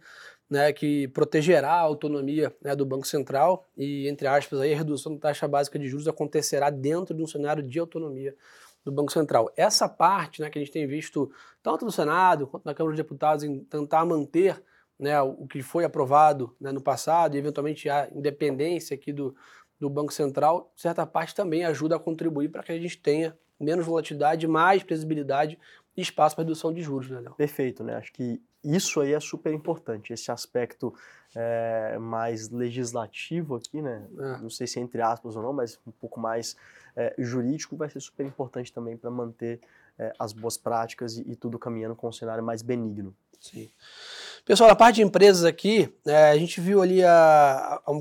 né, 0.50 0.72
que 0.72 1.08
protegerá 1.10 1.74
a 1.74 1.80
autonomia 1.80 2.56
né, 2.62 2.76
do 2.76 2.86
Banco 2.86 3.08
Central 3.08 3.66
e, 3.76 4.08
entre 4.08 4.28
aspas, 4.28 4.60
aí, 4.60 4.74
a 4.74 4.78
redução 4.78 5.14
da 5.16 5.20
taxa 5.20 5.48
básica 5.48 5.80
de 5.80 5.88
juros 5.88 6.08
acontecerá 6.08 6.70
dentro 6.70 7.16
de 7.16 7.24
um 7.24 7.28
cenário 7.28 7.64
de 7.64 7.80
autonomia 7.80 8.36
do 8.84 8.92
Banco 8.92 9.12
Central. 9.12 9.52
Essa 9.58 9.90
parte 9.90 10.42
né, 10.42 10.50
que 10.50 10.60
a 10.60 10.62
gente 10.62 10.72
tem 10.72 10.86
visto 10.86 11.32
tanto 11.64 11.86
no 11.86 11.92
Senado 11.92 12.46
quanto 12.46 12.66
na 12.66 12.74
Câmara 12.74 12.96
de 12.96 13.02
Deputados 13.02 13.44
em 13.44 13.60
tentar 13.60 14.06
manter 14.06 14.62
né, 14.98 15.20
o 15.22 15.48
que 15.48 15.62
foi 15.62 15.84
aprovado 15.84 16.56
né, 16.62 16.72
no 16.72 16.82
passado 16.82 17.36
e, 17.36 17.40
eventualmente, 17.40 17.90
a 17.90 18.08
independência 18.14 18.96
aqui 18.96 19.12
do, 19.12 19.36
do 19.80 19.90
Banco 19.90 20.14
Central, 20.14 20.72
certa 20.76 21.06
parte 21.06 21.34
também 21.34 21.66
ajuda 21.66 21.96
a 21.96 22.00
contribuir 22.00 22.50
para 22.50 22.64
que 22.64 22.72
a 22.72 22.80
gente 22.80 22.98
tenha 22.98 23.36
menos 23.60 23.86
volatilidade, 23.86 24.48
mais 24.48 24.84
previsibilidade 24.84 25.58
e 25.98 26.02
espaço 26.02 26.36
para 26.36 26.44
redução 26.44 26.74
de 26.74 26.82
juros, 26.82 27.10
né, 27.10 27.20
Léo? 27.20 27.34
Perfeito, 27.36 27.84
né? 27.84 27.96
Acho 27.96 28.12
que 28.12 28.42
isso 28.66 29.00
aí 29.02 29.14
é 29.14 29.20
super 29.20 29.54
importante, 29.54 30.12
esse 30.12 30.32
aspecto 30.32 30.94
é, 31.36 31.98
mais 32.00 32.50
legislativo 32.50 33.56
aqui, 33.56 33.82
né? 33.82 34.08
É. 34.18 34.38
Não 34.42 34.50
sei 34.50 34.66
se 34.66 34.80
é 34.80 34.82
entre 34.82 35.02
aspas 35.02 35.36
ou 35.36 35.44
não, 35.44 35.54
mas 35.54 35.80
um 35.86 35.92
pouco 35.92 36.20
mais 36.20 36.56
é, 36.96 37.14
jurídico 37.18 37.76
vai 37.76 37.90
ser 37.90 38.00
super 38.00 38.26
importante 38.26 38.74
também 38.74 38.98
para 38.98 39.12
manter 39.12 39.60
é, 40.00 40.14
as 40.18 40.34
boas 40.34 40.58
práticas 40.58 41.18
e, 41.18 41.22
e, 41.32 41.36
tudo 41.36 41.60
caminhando 41.60 41.96
com 41.96 42.08
um 42.08 42.12
cenário 42.12 42.44
mais 42.44 42.62
benigno. 42.62 43.16
Sim. 43.40 43.70
Pessoal, 44.46 44.70
a 44.70 44.76
parte 44.76 44.96
de 44.96 45.04
empresas 45.04 45.44
aqui, 45.44 45.94
a 46.06 46.38
gente 46.38 46.60
viu 46.60 46.82
ali 46.82 47.04
a, 47.04 47.12
a, 47.12 47.76
a, 47.76 47.92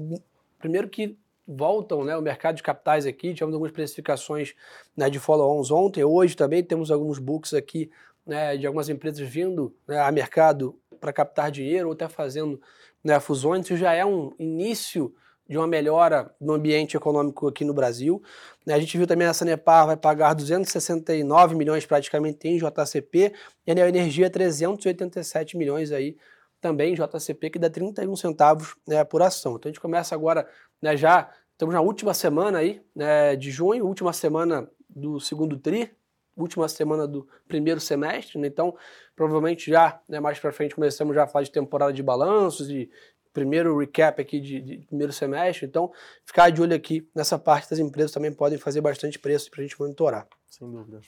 primeiro 0.59 0.89
que 0.89 1.19
voltam 1.47 2.05
né, 2.05 2.17
o 2.17 2.23
mercado 2.23 2.57
de 2.57 2.63
capitais 2.63 3.05
aqui, 3.05 3.35
tivemos 3.35 3.53
algumas 3.53 3.73
precificações 3.73 4.55
né, 4.97 5.11
de 5.11 5.19
follow-ons 5.19 5.71
ontem, 5.71 6.03
hoje 6.03 6.35
também 6.35 6.63
temos 6.63 6.91
alguns 6.91 7.19
books 7.19 7.53
aqui 7.53 7.91
né, 8.27 8.57
de 8.57 8.67
algumas 8.67 8.89
empresas 8.89 9.27
vindo 9.29 9.75
né, 9.87 10.01
a 10.01 10.11
mercado 10.11 10.79
para 11.01 11.13
captar 11.13 11.51
dinheiro 11.51 11.89
ou 11.89 11.95
até 11.95 12.09
fazendo 12.09 12.61
né, 13.03 13.19
fusões, 13.21 13.65
isso 13.65 13.77
já 13.77 13.93
é 13.93 14.05
um 14.05 14.33
início 14.39 15.15
de 15.47 15.59
uma 15.59 15.67
melhora 15.67 16.35
no 16.41 16.55
ambiente 16.55 16.97
econômico 16.97 17.49
aqui 17.49 17.65
no 17.65 17.75
Brasil. 17.75 18.23
Né, 18.65 18.75
a 18.75 18.79
gente 18.79 18.97
viu 18.97 19.07
também 19.07 19.27
a 19.27 19.35
Sanepar 19.35 19.87
vai 19.87 19.97
pagar 19.97 20.35
269 20.35 21.55
milhões 21.55 21.85
praticamente 21.85 22.49
em 22.49 22.57
JCP 22.57 23.33
e 23.67 23.71
a 23.71 23.75
Neoenergia 23.75 24.31
387 24.31 25.57
milhões 25.57 25.93
aí 25.93 26.17
também 26.61 26.95
em 26.95 26.97
JCP, 26.97 27.51
que 27.51 27.59
dá 27.59 27.69
31 27.69 28.17
centavos 28.17 28.75
né, 28.89 29.05
por 29.05 29.21
ação. 29.21 29.57
Então 29.57 29.69
a 29.69 29.73
gente 29.73 29.81
começa 29.81 30.15
agora 30.15 30.49
né, 30.81 30.97
já 30.97 31.31
estamos 31.53 31.75
na 31.75 31.83
última 31.83 32.15
semana 32.15 32.59
aí, 32.59 32.81
né, 32.97 33.37
de 33.37 33.51
junho, 33.51 33.87
última 33.87 34.15
semana 34.15 34.67
do 34.89 35.21
segundo 35.21 35.59
tri, 35.59 35.91
última 36.37 36.69
semana 36.69 37.07
do 37.07 37.27
primeiro 37.47 37.81
semestre, 37.81 38.39
né, 38.39 38.49
então 38.49 38.75
provavelmente 39.15 39.71
já, 39.71 40.01
né, 40.09 40.21
mais 40.21 40.39
para 40.39 40.53
frente 40.53 40.75
começamos 40.75 41.15
já 41.15 41.25
a 41.25 41.27
falar 41.27 41.45
de 41.45 41.51
temporada 41.51 41.93
de 41.93 42.03
balanços 42.03 42.69
e 42.71 42.91
primeiro 43.33 43.77
recap 43.77 44.23
aqui 44.23 44.41
de, 44.41 44.61
de, 44.61 44.79
primeiro 44.87 45.13
semestre, 45.13 45.67
então 45.67 45.93
ficar 46.25 46.51
de 46.51 46.63
olho 46.63 46.75
aqui 46.75 47.07
nessa 47.15 47.37
parte 47.37 47.69
das 47.69 47.81
empresas 47.81 48.13
também 48.13 48.33
podem 48.33 48.57
fazer 48.57 48.81
bastante 48.81 49.19
preço 49.19 49.51
para 49.51 49.61
a 49.61 49.63
gente 49.65 49.79
monitorar. 49.79 50.27
Sem 50.49 50.71
dúvida. 50.71 51.01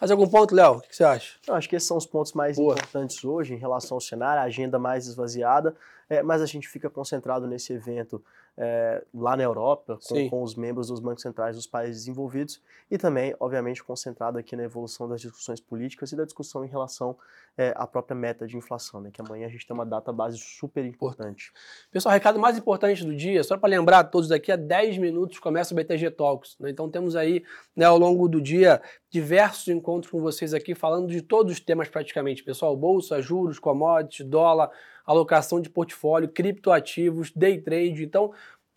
Mais 0.00 0.10
algum 0.10 0.26
ponto, 0.26 0.54
Léo? 0.54 0.78
O 0.78 0.80
que, 0.80 0.96
você 0.96 1.04
acha? 1.04 1.38
Eu 1.46 1.54
acho 1.54 1.68
que 1.68 1.76
esses 1.76 1.86
são 1.86 1.98
os 1.98 2.06
pontos 2.06 2.32
mais 2.32 2.56
Boa. 2.56 2.72
importantes 2.72 3.22
hoje 3.22 3.52
em 3.52 3.58
relação 3.58 3.98
ao 3.98 4.00
cenário, 4.00 4.40
a 4.40 4.44
agenda 4.44 4.78
mais 4.78 5.06
esvaziada, 5.06 5.76
é, 6.08 6.22
mas 6.22 6.42
a 6.42 6.46
gente 6.46 6.68
fica 6.68 6.90
concentrado 6.90 7.46
nesse 7.46 7.72
evento 7.72 8.22
é, 8.56 9.02
lá 9.12 9.36
na 9.36 9.42
Europa, 9.42 9.98
com, 10.06 10.28
com, 10.28 10.42
os 10.42 10.54
membros 10.54 10.86
dos 10.86 11.00
bancos 11.00 11.22
centrais 11.22 11.56
dos 11.56 11.66
países 11.66 12.04
desenvolvidos, 12.04 12.62
e 12.90 12.96
também, 12.96 13.34
obviamente, 13.40 13.82
concentrado 13.82 14.38
aqui 14.38 14.54
na 14.54 14.62
evolução 14.62 15.08
das 15.08 15.20
discussões 15.20 15.60
políticas 15.60 16.12
e 16.12 16.16
da 16.16 16.24
discussão 16.24 16.64
em 16.64 16.68
relação 16.68 17.16
é, 17.56 17.72
à 17.76 17.86
própria 17.86 18.14
meta 18.14 18.46
de 18.46 18.56
inflação, 18.56 19.00
né, 19.00 19.10
que 19.12 19.20
amanhã 19.20 19.46
a 19.46 19.50
gente 19.50 19.66
tem 19.66 19.74
uma 19.74 19.86
data 19.86 20.12
base 20.12 20.38
super 20.38 20.84
importante. 20.84 21.52
Pessoal, 21.90 22.12
o 22.12 22.14
recado 22.14 22.38
mais 22.38 22.56
importante 22.56 23.04
do 23.04 23.14
dia, 23.14 23.42
só 23.42 23.56
para 23.56 23.68
lembrar 23.68 24.00
a 24.00 24.04
todos 24.04 24.28
daqui 24.28 24.52
a 24.52 24.56
10 24.56 24.98
minutos 24.98 25.38
começa 25.38 25.74
o 25.74 25.76
BTG 25.76 26.12
Talks. 26.12 26.56
Né, 26.60 26.70
então 26.70 26.88
temos 26.88 27.16
aí, 27.16 27.42
né, 27.74 27.86
ao 27.86 27.98
longo 27.98 28.28
do 28.28 28.40
dia, 28.40 28.80
diversos 29.10 29.66
encontros 29.68 30.10
com 30.10 30.20
vocês 30.20 30.54
aqui, 30.54 30.74
falando 30.74 31.08
de 31.08 31.22
todos 31.22 31.52
os 31.52 31.60
temas 31.60 31.88
praticamente, 31.88 32.44
pessoal, 32.44 32.76
bolsa, 32.76 33.20
juros, 33.20 33.58
commodities, 33.58 34.26
dólar, 34.26 34.70
alocação 35.04 35.60
de 35.60 35.68
portfólio, 35.68 36.28
criptoativos, 36.28 37.30
day 37.34 37.60
trade. 37.60 38.04
Então, 38.04 38.32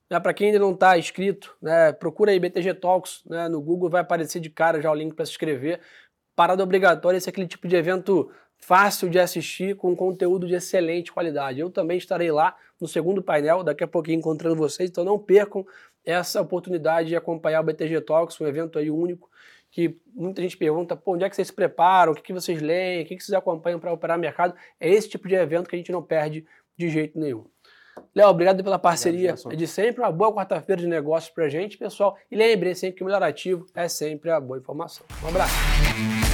né, 0.10 0.20
para 0.20 0.34
quem 0.34 0.48
ainda 0.48 0.60
não 0.60 0.72
está 0.72 0.98
inscrito, 0.98 1.56
né, 1.62 1.92
procura 1.94 2.32
aí 2.32 2.40
BTG 2.40 2.74
Talks 2.76 3.24
né, 3.26 3.48
no 3.48 3.62
Google, 3.62 3.90
vai 3.90 4.02
aparecer 4.02 4.40
de 4.40 4.50
cara 4.50 4.82
já 4.82 4.92
o 4.92 4.96
link 4.96 5.14
para 5.14 5.26
se 5.26 5.32
inscrever. 5.32 5.80
Parada 6.36 6.64
obrigatória, 6.64 7.18
esse 7.18 7.30
é 7.30 7.32
aquele 7.32 7.48
tipo 7.48 7.68
de 7.68 7.76
evento 7.76 8.32
fácil 8.58 9.10
de 9.10 9.20
assistir, 9.20 9.76
com 9.76 9.96
conteúdo 9.96 10.48
de 10.48 10.56
excelente 10.56 11.12
qualidade. 11.12 11.60
Eu 11.60 11.70
também 11.70 11.98
estarei 11.98 12.32
lá 12.32 12.56
no 12.80 12.88
segundo 12.88 13.22
painel, 13.22 13.64
daqui 13.64 13.84
a 13.84 13.88
pouquinho 13.88 14.20
encontrando 14.20 14.56
vocês, 14.56 14.90
então 14.90 15.04
não 15.04 15.18
percam 15.18 15.66
essa 16.06 16.42
oportunidade 16.42 17.10
de 17.10 17.16
acompanhar 17.16 17.62
o 17.62 17.64
BTG 17.64 18.02
Talks, 18.02 18.40
um 18.40 18.48
evento 18.48 18.80
aí 18.80 18.90
único 18.90 19.30
que 19.72 20.00
muita 20.14 20.42
gente 20.42 20.58
pergunta, 20.58 20.96
pô, 20.96 21.14
onde 21.14 21.24
é 21.24 21.30
que 21.30 21.36
vocês 21.36 21.48
se 21.48 21.54
preparam, 21.54 22.12
o 22.12 22.16
que, 22.16 22.22
que 22.22 22.34
vocês 22.34 22.62
leem, 22.62 23.04
o 23.04 23.06
que, 23.06 23.16
que 23.16 23.24
vocês 23.24 23.38
acompanham 23.38 23.80
para 23.80 23.92
operar 23.92 24.18
mercado. 24.18 24.56
É 24.80 24.90
esse 24.90 25.10
tipo 25.10 25.28
de 25.28 25.36
evento 25.36 25.70
que 25.70 25.76
a 25.76 25.80
gente 25.80 25.92
não 25.92 26.02
perde 26.02 26.46
de 26.78 26.90
jeito 26.90 27.20
nenhum. 27.20 27.46
Léo, 28.16 28.30
obrigado 28.30 28.64
pela 28.64 28.80
parceria 28.80 29.34
obrigado, 29.34 29.58
de 29.58 29.68
sempre. 29.68 30.02
Uma 30.02 30.12
boa 30.12 30.34
quarta-feira 30.34 30.82
de 30.82 30.88
negócios 30.88 31.34
para 31.34 31.50
gente, 31.50 31.78
pessoal. 31.78 32.18
E 32.30 32.36
lembre 32.36 32.74
sempre 32.76 32.98
que 32.98 33.04
o 33.04 33.06
melhor 33.06 33.24
ativo 33.24 33.66
é 33.76 33.88
sempre 33.88 34.30
a 34.30 34.40
boa 34.40 34.60
informação. 34.60 35.06
Um 35.24 35.28
abraço. 35.28 36.27